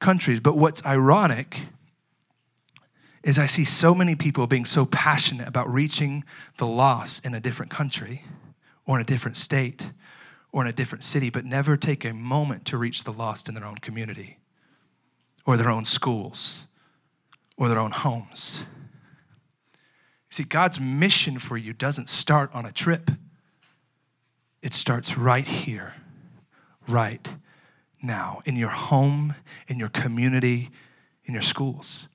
countries. 0.00 0.40
But 0.40 0.56
what's 0.56 0.84
ironic 0.84 1.66
is 3.22 3.38
I 3.38 3.46
see 3.46 3.64
so 3.64 3.94
many 3.94 4.14
people 4.14 4.46
being 4.46 4.64
so 4.64 4.86
passionate 4.86 5.48
about 5.48 5.72
reaching 5.72 6.24
the 6.58 6.66
lost 6.66 7.24
in 7.26 7.34
a 7.34 7.40
different 7.40 7.70
country 7.70 8.24
or 8.86 8.96
in 8.96 9.02
a 9.02 9.04
different 9.04 9.36
state 9.36 9.90
or 10.52 10.62
in 10.62 10.68
a 10.68 10.72
different 10.72 11.04
city, 11.04 11.28
but 11.28 11.44
never 11.44 11.76
take 11.76 12.04
a 12.04 12.14
moment 12.14 12.64
to 12.66 12.78
reach 12.78 13.04
the 13.04 13.12
lost 13.12 13.48
in 13.48 13.54
their 13.54 13.66
own 13.66 13.76
community 13.76 14.38
or 15.44 15.56
their 15.56 15.68
own 15.68 15.84
schools 15.84 16.68
or 17.56 17.68
their 17.68 17.78
own 17.78 17.90
homes. 17.90 18.64
See, 20.30 20.44
God's 20.44 20.78
mission 20.78 21.38
for 21.38 21.56
you 21.56 21.72
doesn't 21.72 22.08
start 22.08 22.50
on 22.54 22.64
a 22.66 22.72
trip. 22.72 23.10
It 24.62 24.74
starts 24.74 25.16
right 25.16 25.46
here, 25.46 25.94
right 26.88 27.28
now, 28.02 28.40
in 28.44 28.56
your 28.56 28.70
home, 28.70 29.34
in 29.68 29.78
your 29.78 29.88
community, 29.88 30.70
in 31.24 31.34
your 31.34 31.42
schools. 31.42 32.08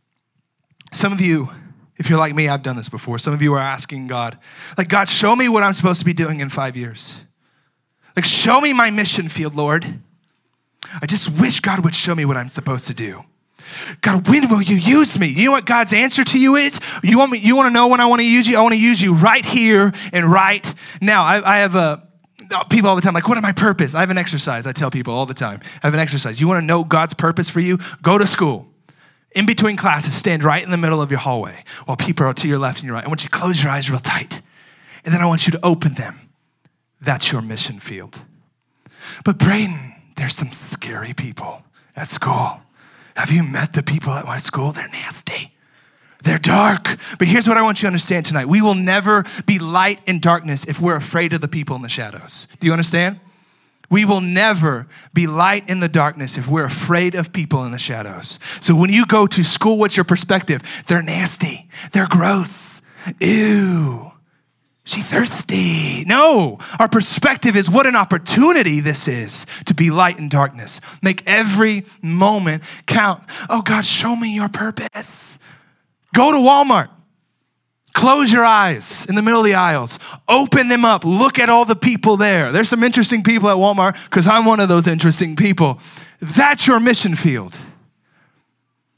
Some 0.91 1.13
of 1.13 1.21
you, 1.21 1.49
if 1.97 2.09
you're 2.09 2.19
like 2.19 2.35
me, 2.35 2.47
I've 2.49 2.63
done 2.63 2.75
this 2.75 2.89
before. 2.89 3.17
Some 3.17 3.33
of 3.33 3.41
you 3.41 3.53
are 3.53 3.59
asking 3.59 4.07
God, 4.07 4.37
like, 4.77 4.89
God, 4.89 5.07
show 5.07 5.35
me 5.35 5.47
what 5.47 5.63
I'm 5.63 5.73
supposed 5.73 5.99
to 5.99 6.05
be 6.05 6.13
doing 6.13 6.39
in 6.39 6.49
five 6.49 6.75
years. 6.75 7.23
Like, 8.15 8.25
show 8.25 8.61
me 8.61 8.73
my 8.73 8.91
mission 8.91 9.29
field, 9.29 9.55
Lord. 9.55 10.01
I 11.01 11.05
just 11.05 11.29
wish 11.39 11.59
God 11.59 11.83
would 11.83 11.95
show 11.95 12.13
me 12.13 12.25
what 12.25 12.37
I'm 12.37 12.49
supposed 12.49 12.87
to 12.87 12.93
do. 12.93 13.23
God, 14.01 14.27
when 14.27 14.49
will 14.49 14.61
you 14.61 14.75
use 14.75 15.17
me? 15.17 15.27
You 15.27 15.45
know 15.45 15.51
what 15.53 15.65
God's 15.65 15.93
answer 15.93 16.23
to 16.23 16.39
you 16.39 16.55
is? 16.55 16.79
You 17.01 17.17
want 17.17 17.31
me? 17.31 17.39
You 17.39 17.55
want 17.55 17.67
to 17.67 17.71
know 17.71 17.87
when 17.87 18.01
I 18.01 18.05
want 18.05 18.19
to 18.19 18.27
use 18.27 18.47
you? 18.47 18.57
I 18.57 18.61
want 18.61 18.73
to 18.73 18.79
use 18.79 19.01
you 19.01 19.13
right 19.13 19.45
here 19.45 19.93
and 20.11 20.31
right 20.31 20.73
now. 21.01 21.23
I, 21.23 21.55
I 21.55 21.57
have 21.59 21.75
a 21.75 22.07
people 22.69 22.89
all 22.89 22.95
the 22.95 23.01
time 23.01 23.13
like 23.13 23.27
what 23.27 23.37
is 23.37 23.41
my 23.41 23.51
purpose? 23.51 23.95
I 23.95 23.99
have 24.01 24.09
an 24.09 24.17
exercise 24.17 24.67
i 24.67 24.71
tell 24.71 24.91
people 24.91 25.13
all 25.13 25.25
the 25.25 25.33
time. 25.33 25.61
I 25.81 25.87
have 25.87 25.93
an 25.93 25.99
exercise. 25.99 26.39
You 26.39 26.47
want 26.47 26.61
to 26.61 26.65
know 26.65 26.83
god's 26.83 27.13
purpose 27.13 27.49
for 27.49 27.59
you? 27.59 27.79
Go 28.01 28.17
to 28.17 28.27
school. 28.27 28.67
In 29.35 29.45
between 29.45 29.77
classes 29.77 30.15
stand 30.15 30.43
right 30.43 30.63
in 30.63 30.69
the 30.69 30.77
middle 30.77 31.01
of 31.01 31.09
your 31.09 31.19
hallway 31.19 31.63
while 31.85 31.97
people 31.97 32.25
are 32.25 32.33
to 32.33 32.47
your 32.47 32.59
left 32.59 32.79
and 32.79 32.85
your 32.85 32.95
right. 32.95 33.05
I 33.05 33.07
want 33.07 33.23
you 33.23 33.29
to 33.29 33.35
close 33.35 33.61
your 33.63 33.71
eyes 33.71 33.89
real 33.89 33.99
tight. 33.99 34.41
And 35.05 35.13
then 35.13 35.21
i 35.21 35.25
want 35.25 35.45
you 35.47 35.51
to 35.51 35.59
open 35.63 35.95
them. 35.95 36.29
That's 37.01 37.31
your 37.31 37.41
mission 37.41 37.79
field. 37.79 38.21
But 39.25 39.37
braden 39.37 39.95
there's 40.15 40.35
some 40.35 40.51
scary 40.51 41.13
people 41.13 41.63
at 41.95 42.07
school. 42.07 42.61
Have 43.15 43.31
you 43.31 43.43
met 43.43 43.73
the 43.73 43.83
people 43.83 44.13
at 44.13 44.25
my 44.25 44.37
school? 44.37 44.71
They're 44.71 44.87
nasty 44.87 45.53
they're 46.23 46.37
dark. 46.37 46.97
But 47.19 47.27
here's 47.27 47.47
what 47.47 47.57
I 47.57 47.61
want 47.61 47.79
you 47.79 47.81
to 47.81 47.87
understand 47.87 48.25
tonight 48.25 48.47
we 48.47 48.61
will 48.61 48.75
never 48.75 49.25
be 49.45 49.59
light 49.59 49.99
in 50.07 50.19
darkness 50.19 50.65
if 50.65 50.79
we're 50.79 50.95
afraid 50.95 51.33
of 51.33 51.41
the 51.41 51.47
people 51.47 51.75
in 51.75 51.81
the 51.81 51.89
shadows. 51.89 52.47
Do 52.59 52.67
you 52.67 52.73
understand? 52.73 53.19
We 53.89 54.05
will 54.05 54.21
never 54.21 54.87
be 55.13 55.27
light 55.27 55.69
in 55.69 55.79
the 55.79 55.87
darkness 55.87 56.37
if 56.37 56.47
we're 56.47 56.65
afraid 56.65 57.13
of 57.13 57.31
people 57.31 57.63
in 57.63 57.71
the 57.71 57.77
shadows. 57.77 58.39
So 58.59 58.73
when 58.73 58.89
you 58.89 59.05
go 59.05 59.27
to 59.27 59.43
school, 59.43 59.77
what's 59.77 59.95
your 59.95 60.03
perspective? 60.03 60.63
They're 60.87 61.03
nasty, 61.03 61.69
they're 61.91 62.07
gross. 62.07 62.81
Ew. 63.19 64.11
She 64.85 65.01
thirsty. 65.01 66.03
No, 66.05 66.59
our 66.77 66.89
perspective 66.89 67.55
is 67.55 67.69
what 67.69 67.87
an 67.87 67.95
opportunity 67.95 68.81
this 68.81 69.07
is 69.07 69.45
to 69.65 69.73
be 69.73 69.89
light 69.89 70.17
in 70.17 70.27
darkness. 70.27 70.81
Make 71.01 71.23
every 71.25 71.85
moment 72.01 72.63
count. 72.85 73.23
Oh 73.49 73.61
God, 73.61 73.85
show 73.85 74.15
me 74.15 74.35
your 74.35 74.49
purpose. 74.49 75.32
Go 76.13 76.31
to 76.31 76.37
Walmart. 76.37 76.89
Close 77.93 78.31
your 78.31 78.43
eyes 78.43 79.05
in 79.05 79.15
the 79.15 79.21
middle 79.21 79.39
of 79.39 79.45
the 79.45 79.53
aisles. 79.53 79.99
Open 80.27 80.67
them 80.67 80.83
up. 80.83 81.05
Look 81.05 81.37
at 81.37 81.49
all 81.49 81.63
the 81.63 81.75
people 81.75 82.17
there. 82.17 82.51
There's 82.51 82.69
some 82.69 82.83
interesting 82.83 83.23
people 83.23 83.49
at 83.49 83.57
Walmart 83.57 83.95
because 84.05 84.25
I'm 84.25 84.45
one 84.45 84.59
of 84.59 84.67
those 84.67 84.87
interesting 84.87 85.35
people. 85.35 85.79
That's 86.19 86.65
your 86.65 86.79
mission 86.79 87.15
field. 87.15 87.57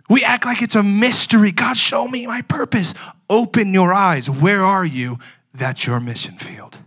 We 0.10 0.24
act 0.24 0.46
like 0.46 0.62
it's 0.62 0.76
a 0.76 0.84
mystery. 0.84 1.52
God, 1.52 1.76
show 1.78 2.08
me 2.08 2.26
my 2.26 2.42
purpose. 2.44 2.94
Open 3.30 3.74
your 3.74 3.92
eyes. 3.92 4.30
Where 4.30 4.64
are 4.64 4.86
you? 4.86 5.20
That's 5.54 5.86
your 5.86 6.00
mission 6.00 6.38
field. 6.38 6.80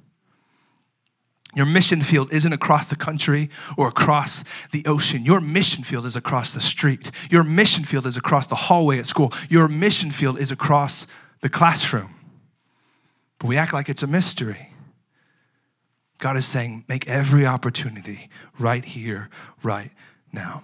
Your 1.59 1.67
mission 1.67 2.03
field 2.05 2.33
isn't 2.33 2.53
across 2.53 2.87
the 2.87 2.95
country 2.95 3.50
or 3.77 3.88
across 3.88 4.45
the 4.71 4.87
ocean. 4.87 5.25
Your 5.25 5.41
mission 5.41 5.83
field 5.83 6.07
is 6.07 6.15
across 6.15 6.55
the 6.55 6.61
street. 6.61 7.11
Your 7.33 7.43
mission 7.43 7.83
field 7.83 8.07
is 8.07 8.17
across 8.17 8.47
the 8.47 8.55
hallway 8.55 9.00
at 9.00 9.09
school. 9.09 9.33
Your 9.50 9.67
mission 9.67 10.12
field 10.12 10.38
is 10.38 10.53
across 10.53 11.09
the 11.41 11.49
classroom. 11.49 12.15
But 13.41 13.49
we 13.49 13.57
act 13.57 13.73
like 13.73 13.88
it's 13.88 14.05
a 14.05 14.07
mystery. 14.07 14.73
God 16.19 16.37
is 16.37 16.47
saying, 16.47 16.85
make 16.87 17.09
every 17.09 17.45
opportunity 17.45 18.31
right 18.57 18.85
here, 18.85 19.29
right 19.61 19.91
now. 20.33 20.62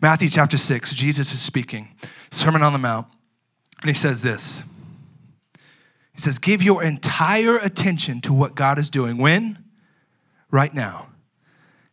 Matthew 0.00 0.30
chapter 0.30 0.58
6, 0.58 0.92
Jesus 0.92 1.32
is 1.32 1.40
speaking, 1.40 1.92
Sermon 2.30 2.62
on 2.62 2.72
the 2.72 2.78
Mount, 2.78 3.08
and 3.80 3.90
he 3.90 3.96
says 3.96 4.22
this. 4.22 4.62
He 6.14 6.20
says, 6.20 6.38
Give 6.38 6.62
your 6.62 6.84
entire 6.84 7.58
attention 7.58 8.20
to 8.20 8.32
what 8.32 8.54
God 8.54 8.78
is 8.78 8.90
doing. 8.90 9.18
When? 9.18 9.65
Right 10.50 10.72
now. 10.72 11.08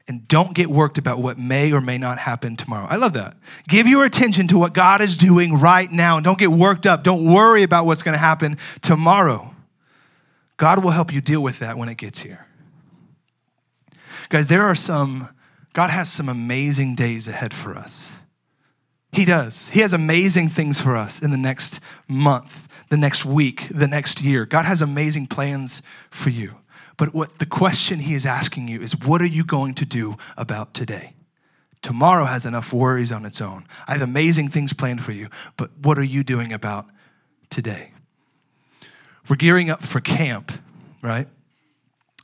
And 0.08 0.28
don't 0.28 0.54
get 0.54 0.70
worked 0.70 0.98
about 0.98 1.20
what 1.20 1.40
may 1.40 1.72
or 1.72 1.80
may 1.80 1.98
not 1.98 2.20
happen 2.20 2.58
tomorrow. 2.58 2.88
I 2.90 2.98
love 2.98 3.14
that. 3.14 3.38
Give 3.70 3.88
your 3.88 4.04
attention 4.04 4.50
to 4.50 4.58
what 4.58 4.74
God 4.74 5.02
is 5.02 5.16
doing 5.16 5.58
right 5.58 5.90
now 5.90 6.18
and 6.18 6.26
don't 6.26 6.38
get 6.38 6.52
worked 6.52 6.86
up. 6.86 7.04
Don't 7.04 7.32
worry 7.32 7.64
about 7.64 7.86
what's 7.86 8.04
going 8.04 8.14
to 8.14 8.20
happen 8.20 8.58
tomorrow. 8.82 9.56
God 10.58 10.84
will 10.84 10.92
help 10.92 11.14
you 11.14 11.22
deal 11.22 11.42
with 11.42 11.60
that 11.60 11.78
when 11.78 11.88
it 11.88 11.96
gets 11.96 12.20
here. 12.20 12.46
Guys, 14.30 14.48
there 14.48 14.64
are 14.64 14.76
some, 14.76 15.30
God 15.74 15.90
has 15.90 16.12
some 16.12 16.28
amazing 16.28 16.96
days 16.96 17.28
ahead 17.28 17.54
for 17.54 17.76
us. 17.78 18.12
He 19.14 19.26
does. 19.26 19.70
He 19.70 19.80
has 19.82 19.94
amazing 19.94 20.50
things 20.50 20.82
for 20.82 20.96
us 20.96 21.22
in 21.22 21.32
the 21.32 21.38
next 21.38 21.80
month, 22.08 22.68
the 22.90 22.98
next 22.98 23.26
week, 23.26 23.68
the 23.70 23.88
next 23.88 24.22
year. 24.22 24.46
God 24.46 24.66
has 24.66 24.82
amazing 24.82 25.28
plans 25.28 25.82
for 26.10 26.30
you. 26.30 26.56
But 26.98 27.14
what 27.14 27.40
the 27.40 27.46
question 27.46 28.00
he 28.00 28.14
is 28.14 28.26
asking 28.26 28.68
you 28.68 28.82
is 28.82 28.98
what 29.00 29.22
are 29.22 29.26
you 29.26 29.44
going 29.44 29.74
to 29.76 29.86
do 29.86 30.18
about 30.38 30.74
today? 30.74 31.14
Tomorrow 31.82 32.26
has 32.26 32.46
enough 32.46 32.72
worries 32.72 33.12
on 33.12 33.26
its 33.26 33.42
own. 33.42 33.66
I 33.88 33.94
have 33.94 34.02
amazing 34.02 34.50
things 34.50 34.72
planned 34.74 35.04
for 35.04 35.12
you, 35.12 35.28
but 35.58 35.70
what 35.82 35.98
are 35.98 36.04
you 36.04 36.24
doing 36.24 36.54
about 36.54 36.88
today? 37.50 37.92
We're 39.28 39.36
gearing 39.36 39.70
up 39.70 39.84
for 39.84 40.00
camp, 40.00 40.52
right? 41.02 41.28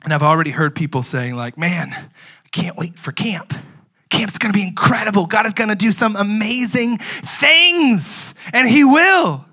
And 0.04 0.14
I've 0.14 0.24
already 0.24 0.52
heard 0.52 0.76
people 0.76 1.04
saying, 1.04 1.36
like, 1.36 1.58
man, 1.58 1.92
I 1.94 2.50
can't 2.52 2.78
wait 2.78 2.98
for 2.98 3.12
camp. 3.12 3.54
Camp's 4.10 4.38
gonna 4.38 4.54
be 4.54 4.64
incredible. 4.64 5.26
God 5.26 5.46
is 5.46 5.54
gonna 5.54 5.76
do 5.76 5.92
some 5.92 6.16
amazing 6.16 6.98
things, 6.98 8.34
and 8.54 8.68
He 8.68 8.84
will. 8.84 9.46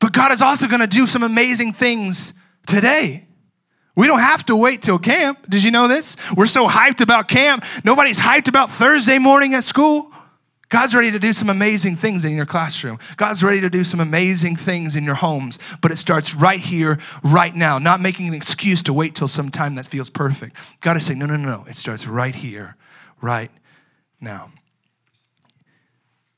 But 0.00 0.12
God 0.12 0.32
is 0.32 0.42
also 0.42 0.66
gonna 0.66 0.86
do 0.86 1.06
some 1.06 1.22
amazing 1.22 1.72
things 1.72 2.34
today. 2.66 3.26
We 3.94 4.06
don't 4.06 4.20
have 4.20 4.46
to 4.46 4.56
wait 4.56 4.82
till 4.82 4.98
camp. 4.98 5.48
Did 5.48 5.62
you 5.62 5.70
know 5.70 5.86
this? 5.86 6.16
We're 6.36 6.46
so 6.46 6.66
hyped 6.66 7.00
about 7.00 7.28
camp. 7.28 7.64
Nobody's 7.84 8.18
hyped 8.18 8.48
about 8.48 8.70
Thursday 8.70 9.18
morning 9.18 9.54
at 9.54 9.64
school. 9.64 10.10
God's 10.70 10.94
ready 10.94 11.10
to 11.10 11.18
do 11.18 11.34
some 11.34 11.50
amazing 11.50 11.96
things 11.96 12.24
in 12.24 12.32
your 12.32 12.46
classroom. 12.46 12.98
God's 13.18 13.44
ready 13.44 13.60
to 13.60 13.68
do 13.68 13.84
some 13.84 14.00
amazing 14.00 14.56
things 14.56 14.96
in 14.96 15.04
your 15.04 15.16
homes, 15.16 15.58
but 15.82 15.92
it 15.92 15.96
starts 15.96 16.34
right 16.34 16.58
here, 16.58 16.98
right 17.22 17.54
now, 17.54 17.78
not 17.78 18.00
making 18.00 18.26
an 18.28 18.32
excuse 18.32 18.82
to 18.84 18.92
wait 18.94 19.14
till 19.14 19.28
some 19.28 19.50
time 19.50 19.74
that 19.74 19.84
feels 19.84 20.08
perfect. 20.08 20.56
God 20.80 20.96
is 20.96 21.04
saying, 21.04 21.18
no, 21.18 21.26
no, 21.26 21.36
no, 21.36 21.58
no. 21.58 21.64
It 21.68 21.76
starts 21.76 22.06
right 22.06 22.34
here, 22.34 22.76
right 23.20 23.50
now. 24.18 24.50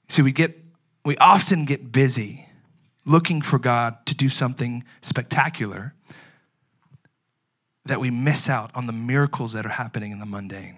See, 0.09 0.23
we 0.23 0.33
get, 0.33 0.59
we 1.05 1.17
often 1.19 1.65
get 1.65 1.93
busy 1.93 2.49
looking 3.05 3.41
for 3.41 3.61
God 3.61 4.05
to 4.07 4.17
do 4.17 4.29
something 4.29 4.83
spectacular 5.01 5.95
that 7.87 8.01
we 8.01 8.11
miss 8.11 8.49
out 8.49 8.71
on 8.75 8.87
the 8.87 8.93
miracles 8.93 9.53
that 9.53 9.67
are 9.67 9.71
happening 9.71 10.11
in 10.11 10.19
the 10.19 10.27
mundane. 10.27 10.77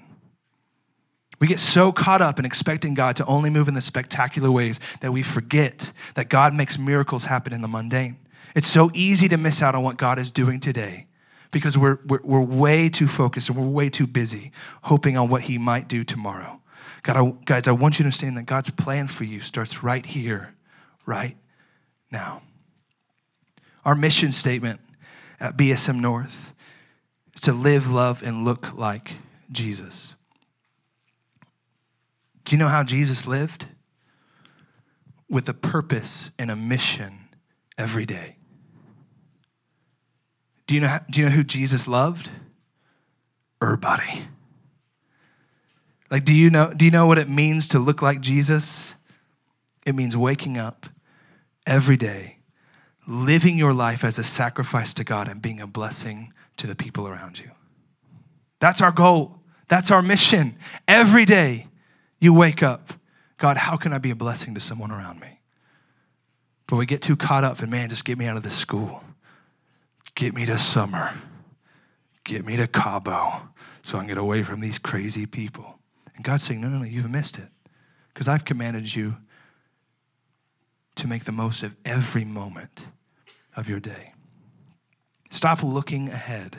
We 1.38 1.46
get 1.46 1.60
so 1.60 1.92
caught 1.92 2.22
up 2.22 2.38
in 2.38 2.44
expecting 2.44 2.94
God 2.94 3.16
to 3.16 3.26
only 3.26 3.50
move 3.50 3.68
in 3.68 3.75
the 3.75 3.80
spectacular 3.80 4.50
ways 4.50 4.80
that 5.00 5.12
we 5.12 5.22
forget 5.22 5.92
that 6.14 6.28
God 6.28 6.54
makes 6.54 6.78
miracles 6.78 7.26
happen 7.26 7.52
in 7.52 7.60
the 7.60 7.68
mundane. 7.68 8.16
It's 8.54 8.68
so 8.68 8.90
easy 8.94 9.28
to 9.28 9.36
miss 9.36 9.62
out 9.62 9.75
on 9.75 9.82
what 9.82 9.98
God 9.98 10.18
is 10.18 10.30
doing 10.30 10.60
today 10.60 11.06
because 11.50 11.76
we're, 11.76 11.98
we're, 12.06 12.22
we're 12.22 12.40
way 12.40 12.88
too 12.88 13.06
focused 13.06 13.50
and 13.50 13.58
we're 13.58 13.66
way 13.66 13.90
too 13.90 14.06
busy 14.06 14.50
hoping 14.82 15.18
on 15.18 15.28
what 15.28 15.42
He 15.42 15.58
might 15.58 15.88
do 15.88 16.04
tomorrow. 16.04 16.60
God, 17.02 17.16
I, 17.16 17.32
guys, 17.44 17.68
I 17.68 17.72
want 17.72 17.98
you 17.98 18.04
to 18.04 18.06
understand 18.06 18.36
that 18.38 18.46
God's 18.46 18.70
plan 18.70 19.06
for 19.08 19.25
you 19.25 19.40
starts 19.40 19.82
right 19.82 20.04
here, 20.04 20.54
right 21.04 21.36
now. 22.10 22.42
Our 23.84 23.94
mission 23.94 24.32
statement 24.32 24.80
at 25.38 25.56
BSM 25.56 26.00
North 26.00 26.54
is 27.37 27.43
to 27.43 27.52
live, 27.52 27.90
love, 27.90 28.23
and 28.23 28.45
look 28.45 28.76
like 28.76 29.12
Jesus. 29.52 30.14
Do 32.45 32.52
you 32.52 32.59
know 32.59 32.69
how 32.69 32.83
Jesus 32.83 33.26
lived? 33.26 33.66
With 35.28 35.49
a 35.49 35.55
purpose 35.55 36.31
and 36.38 36.50
a 36.50 36.57
mission 36.57 37.28
every 37.76 38.07
day. 38.07 38.37
Do 40.66 40.75
you 40.75 40.81
know, 40.81 40.88
how, 40.88 41.00
do 41.11 41.21
you 41.21 41.26
know 41.26 41.33
who 41.33 41.45
Jesus 41.45 41.87
loved? 41.87 42.31
Everybody. 43.62 44.26
Like, 46.11 46.25
do 46.25 46.33
you 46.33 46.50
know, 46.50 46.73
do 46.73 46.85
you 46.85 46.90
know 46.90 47.07
what 47.07 47.19
it 47.19 47.28
means 47.28 47.69
to 47.69 47.78
look 47.78 48.02
like 48.02 48.21
Jesus? 48.21 48.95
It 49.85 49.95
means 49.95 50.16
waking 50.16 50.59
up 50.59 50.87
every 51.66 51.97
day, 51.97 52.38
living 53.07 53.59
your 53.59 53.75
life 53.75 54.05
as 54.05 54.19
a 54.19 54.25
sacrifice 54.25 54.95
to 54.95 55.05
God 55.05 55.28
and 55.28 55.43
being 55.43 55.61
a 55.61 55.66
blessing 55.66 56.33
to 56.58 56.66
the 56.66 56.75
people 56.75 57.06
around 57.06 57.38
you. 57.38 57.50
That's 58.60 58.80
our 58.80 58.92
goal. 58.92 59.40
That's 59.68 59.90
our 59.90 60.02
mission. 60.02 60.56
Every 60.86 61.25
day 61.25 61.68
you 62.18 62.32
wake 62.32 62.62
up, 62.62 62.92
God, 63.38 63.56
how 63.56 63.76
can 63.76 63.92
I 63.92 63.98
be 63.98 64.10
a 64.10 64.16
blessing 64.16 64.54
to 64.54 64.60
someone 64.60 64.90
around 64.90 65.20
me? 65.20 65.40
But 66.66 66.76
we 66.76 66.86
get 66.86 67.02
too 67.02 67.16
caught 67.16 67.44
up 67.44 67.62
in, 67.62 67.70
man, 67.70 67.88
just 67.88 68.04
get 68.04 68.18
me 68.18 68.26
out 68.26 68.36
of 68.36 68.42
this 68.42 68.54
school. 68.54 69.04
Get 70.14 70.34
me 70.34 70.46
to 70.46 70.58
summer. 70.58 71.14
Get 72.25 72.44
me 72.44 72.56
to 72.56 72.66
Cabo 72.66 73.48
so 73.82 73.98
I 73.98 74.00
can 74.00 74.08
get 74.08 74.18
away 74.18 74.42
from 74.42 74.60
these 74.60 74.78
crazy 74.78 75.26
people. 75.26 75.78
And 76.16 76.25
God's 76.25 76.44
saying, 76.44 76.60
no, 76.60 76.68
no, 76.68 76.78
no, 76.78 76.84
you've 76.84 77.10
missed 77.10 77.38
it. 77.38 77.48
Because 78.12 78.26
I've 78.26 78.44
commanded 78.44 78.94
you 78.94 79.16
to 80.96 81.06
make 81.06 81.25
the 81.25 81.32
most 81.32 81.62
of 81.62 81.76
every 81.84 82.25
moment 82.25 82.86
of 83.54 83.68
your 83.68 83.78
day. 83.78 84.14
Stop 85.30 85.62
looking 85.62 86.09
ahead 86.09 86.59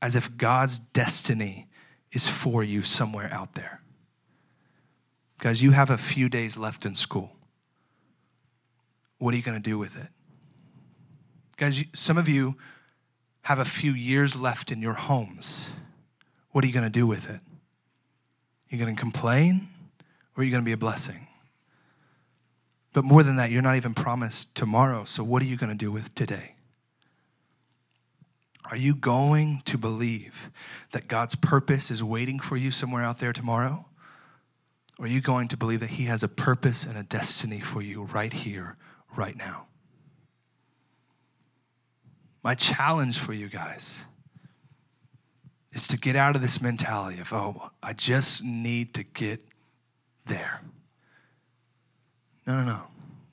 as 0.00 0.16
if 0.16 0.36
God's 0.36 0.78
destiny 0.78 1.68
is 2.12 2.28
for 2.28 2.62
you 2.62 2.82
somewhere 2.82 3.32
out 3.32 3.54
there. 3.54 3.80
Guys, 5.38 5.62
you 5.62 5.72
have 5.72 5.90
a 5.90 5.98
few 5.98 6.28
days 6.28 6.56
left 6.56 6.84
in 6.84 6.94
school. 6.94 7.32
What 9.18 9.34
are 9.34 9.36
you 9.36 9.42
going 9.42 9.60
to 9.60 9.62
do 9.62 9.78
with 9.78 9.96
it? 9.96 10.08
Guys, 11.56 11.84
some 11.94 12.18
of 12.18 12.28
you 12.28 12.56
have 13.42 13.58
a 13.58 13.64
few 13.64 13.92
years 13.92 14.36
left 14.36 14.70
in 14.70 14.82
your 14.82 14.94
homes. 14.94 15.70
What 16.50 16.64
are 16.64 16.66
you 16.66 16.72
going 16.72 16.84
to 16.84 16.90
do 16.90 17.06
with 17.06 17.28
it? 17.28 17.40
You 18.68 18.78
going 18.78 18.94
to 18.94 19.00
complain 19.00 19.68
or 20.36 20.40
are 20.40 20.44
you 20.44 20.50
going 20.50 20.62
to 20.62 20.66
be 20.66 20.72
a 20.72 20.76
blessing? 20.76 21.26
But 22.92 23.04
more 23.04 23.22
than 23.22 23.36
that, 23.36 23.50
you're 23.50 23.62
not 23.62 23.76
even 23.76 23.94
promised 23.94 24.54
tomorrow. 24.54 25.04
So, 25.04 25.24
what 25.24 25.42
are 25.42 25.46
you 25.46 25.56
going 25.56 25.70
to 25.70 25.76
do 25.76 25.90
with 25.90 26.14
today? 26.14 26.54
Are 28.70 28.76
you 28.76 28.94
going 28.94 29.62
to 29.64 29.76
believe 29.76 30.50
that 30.92 31.08
God's 31.08 31.34
purpose 31.34 31.90
is 31.90 32.02
waiting 32.02 32.38
for 32.38 32.56
you 32.56 32.70
somewhere 32.70 33.02
out 33.02 33.18
there 33.18 33.32
tomorrow? 33.32 33.86
Or 34.98 35.06
are 35.06 35.08
you 35.08 35.20
going 35.20 35.48
to 35.48 35.56
believe 35.56 35.80
that 35.80 35.90
He 35.90 36.04
has 36.04 36.22
a 36.22 36.28
purpose 36.28 36.84
and 36.84 36.96
a 36.96 37.02
destiny 37.02 37.60
for 37.60 37.82
you 37.82 38.04
right 38.04 38.32
here, 38.32 38.76
right 39.16 39.36
now? 39.36 39.66
My 42.42 42.54
challenge 42.54 43.18
for 43.18 43.32
you 43.32 43.48
guys 43.48 44.04
is 45.72 45.86
to 45.88 45.96
get 45.96 46.16
out 46.16 46.36
of 46.36 46.42
this 46.42 46.60
mentality 46.60 47.18
of, 47.20 47.32
oh, 47.32 47.70
I 47.82 47.92
just 47.92 48.44
need 48.44 48.94
to 48.94 49.02
get 49.02 49.44
there. 50.26 50.60
No, 52.46 52.60
no, 52.60 52.64
no. 52.64 52.82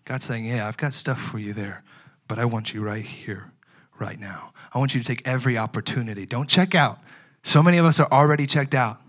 God's 0.05 0.23
saying, 0.23 0.45
yeah, 0.45 0.67
I've 0.67 0.77
got 0.77 0.93
stuff 0.93 1.19
for 1.19 1.37
you 1.37 1.53
there, 1.53 1.83
but 2.27 2.39
I 2.39 2.45
want 2.45 2.73
you 2.73 2.81
right 2.81 3.05
here 3.05 3.51
right 3.99 4.19
now. 4.19 4.53
I 4.73 4.79
want 4.79 4.93
you 4.93 5.01
to 5.01 5.07
take 5.07 5.27
every 5.27 5.57
opportunity. 5.57 6.25
Don't 6.25 6.49
check 6.49 6.75
out. 6.75 6.99
So 7.43 7.63
many 7.63 7.77
of 7.77 7.85
us 7.85 7.99
are 7.99 8.11
already 8.11 8.45
checked 8.45 8.75
out. 8.75 9.01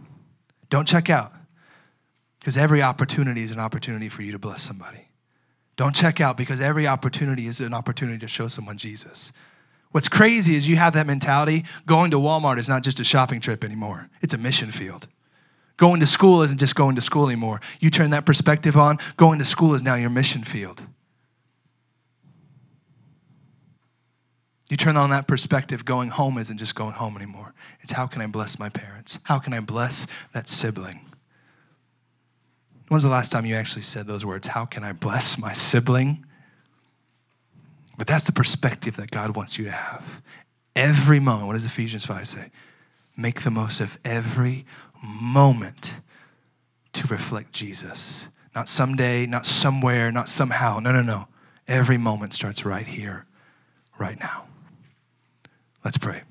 Don't 0.69 0.87
check 0.87 1.11
out 1.11 1.33
because 2.39 2.57
every 2.57 2.83
opportunity 2.83 3.43
is 3.43 3.53
an 3.53 3.59
opportunity 3.59 4.09
for 4.09 4.23
you 4.23 4.33
to 4.33 4.39
bless 4.39 4.63
somebody. 4.63 5.09
Don't 5.77 5.95
check 5.95 6.21
out 6.21 6.37
because 6.37 6.61
every 6.61 6.87
opportunity 6.87 7.47
is 7.47 7.61
an 7.61 7.75
opportunity 7.75 8.19
to 8.19 8.29
show 8.29 8.49
someone 8.49 8.77
Jesus. 8.77 9.33
What's 9.93 10.09
crazy 10.09 10.55
is 10.55 10.69
you 10.69 10.77
have 10.77 10.93
that 10.95 11.07
mentality. 11.07 11.65
Going 11.87 12.11
to 12.13 12.19
Walmart 12.19 12.59
is 12.59 12.69
not 12.69 12.83
just 12.83 13.01
a 13.01 13.05
shopping 13.05 13.41
trip 13.41 13.65
anymore, 13.65 14.09
it's 14.21 14.35
a 14.35 14.39
mission 14.39 14.71
field. 14.71 15.09
Going 15.77 16.01
to 16.01 16.07
school 16.07 16.43
isn't 16.43 16.59
just 16.59 16.75
going 16.75 16.97
to 16.97 17.01
school 17.01 17.25
anymore. 17.25 17.61
You 17.81 17.91
turn 17.91 18.11
that 18.11 18.27
perspective 18.27 18.77
on, 18.77 18.99
going 19.17 19.39
to 19.39 19.47
school 19.47 19.75
is 19.75 19.83
now 19.83 19.95
your 19.95 20.11
mission 20.11 20.45
field. 20.45 20.83
You 24.71 24.77
turn 24.77 24.97
on 24.97 25.11
that 25.11 25.27
perspective, 25.27 25.85
going 25.85 26.11
home 26.11 26.39
isn't 26.39 26.59
just 26.59 26.77
going 26.77 26.93
home 26.93 27.17
anymore. 27.17 27.55
It's 27.81 27.91
how 27.91 28.07
can 28.07 28.23
I 28.23 28.27
bless 28.27 28.57
my 28.57 28.69
parents? 28.69 29.19
How 29.25 29.41
can 29.41 29.53
I 29.53 29.59
bless 29.59 30.07
that 30.33 30.49
sibling? 30.49 31.01
When's 32.87 33.03
the 33.03 33.09
last 33.09 33.33
time 33.33 33.45
you 33.45 33.57
actually 33.57 33.83
said 33.83 34.07
those 34.07 34.25
words? 34.25 34.47
How 34.47 34.65
can 34.65 34.85
I 34.85 34.93
bless 34.93 35.37
my 35.37 35.53
sibling? 35.55 36.25
But 37.99 38.07
that's 38.07 38.23
the 38.23 38.33
perspective 38.33 38.95
that 38.97 39.11
God 39.11 39.35
wants 39.35 39.59
you 39.59 39.65
to 39.65 39.73
have. 39.73 40.23
Every 40.77 41.19
moment, 41.19 41.49
what 41.49 41.55
does 41.55 41.65
Ephesians 41.65 42.07
5 42.07 42.29
say? 42.29 42.51
Make 43.17 43.43
the 43.43 43.51
most 43.51 43.81
of 43.81 43.99
every 44.05 44.67
moment 45.03 45.97
to 46.93 47.09
reflect 47.09 47.53
Jesus. 47.53 48.29
Not 48.55 48.69
someday, 48.69 49.27
not 49.27 49.47
somewhere, 49.47 50.13
not 50.13 50.29
somehow. 50.29 50.79
No, 50.79 50.93
no, 50.93 51.03
no. 51.03 51.27
Every 51.67 51.99
moment 51.99 52.35
starts 52.35 52.65
right 52.65 52.87
here, 52.87 53.27
right 53.99 54.19
now. 54.19 54.45
Let's 55.85 55.97
pray. 55.99 56.30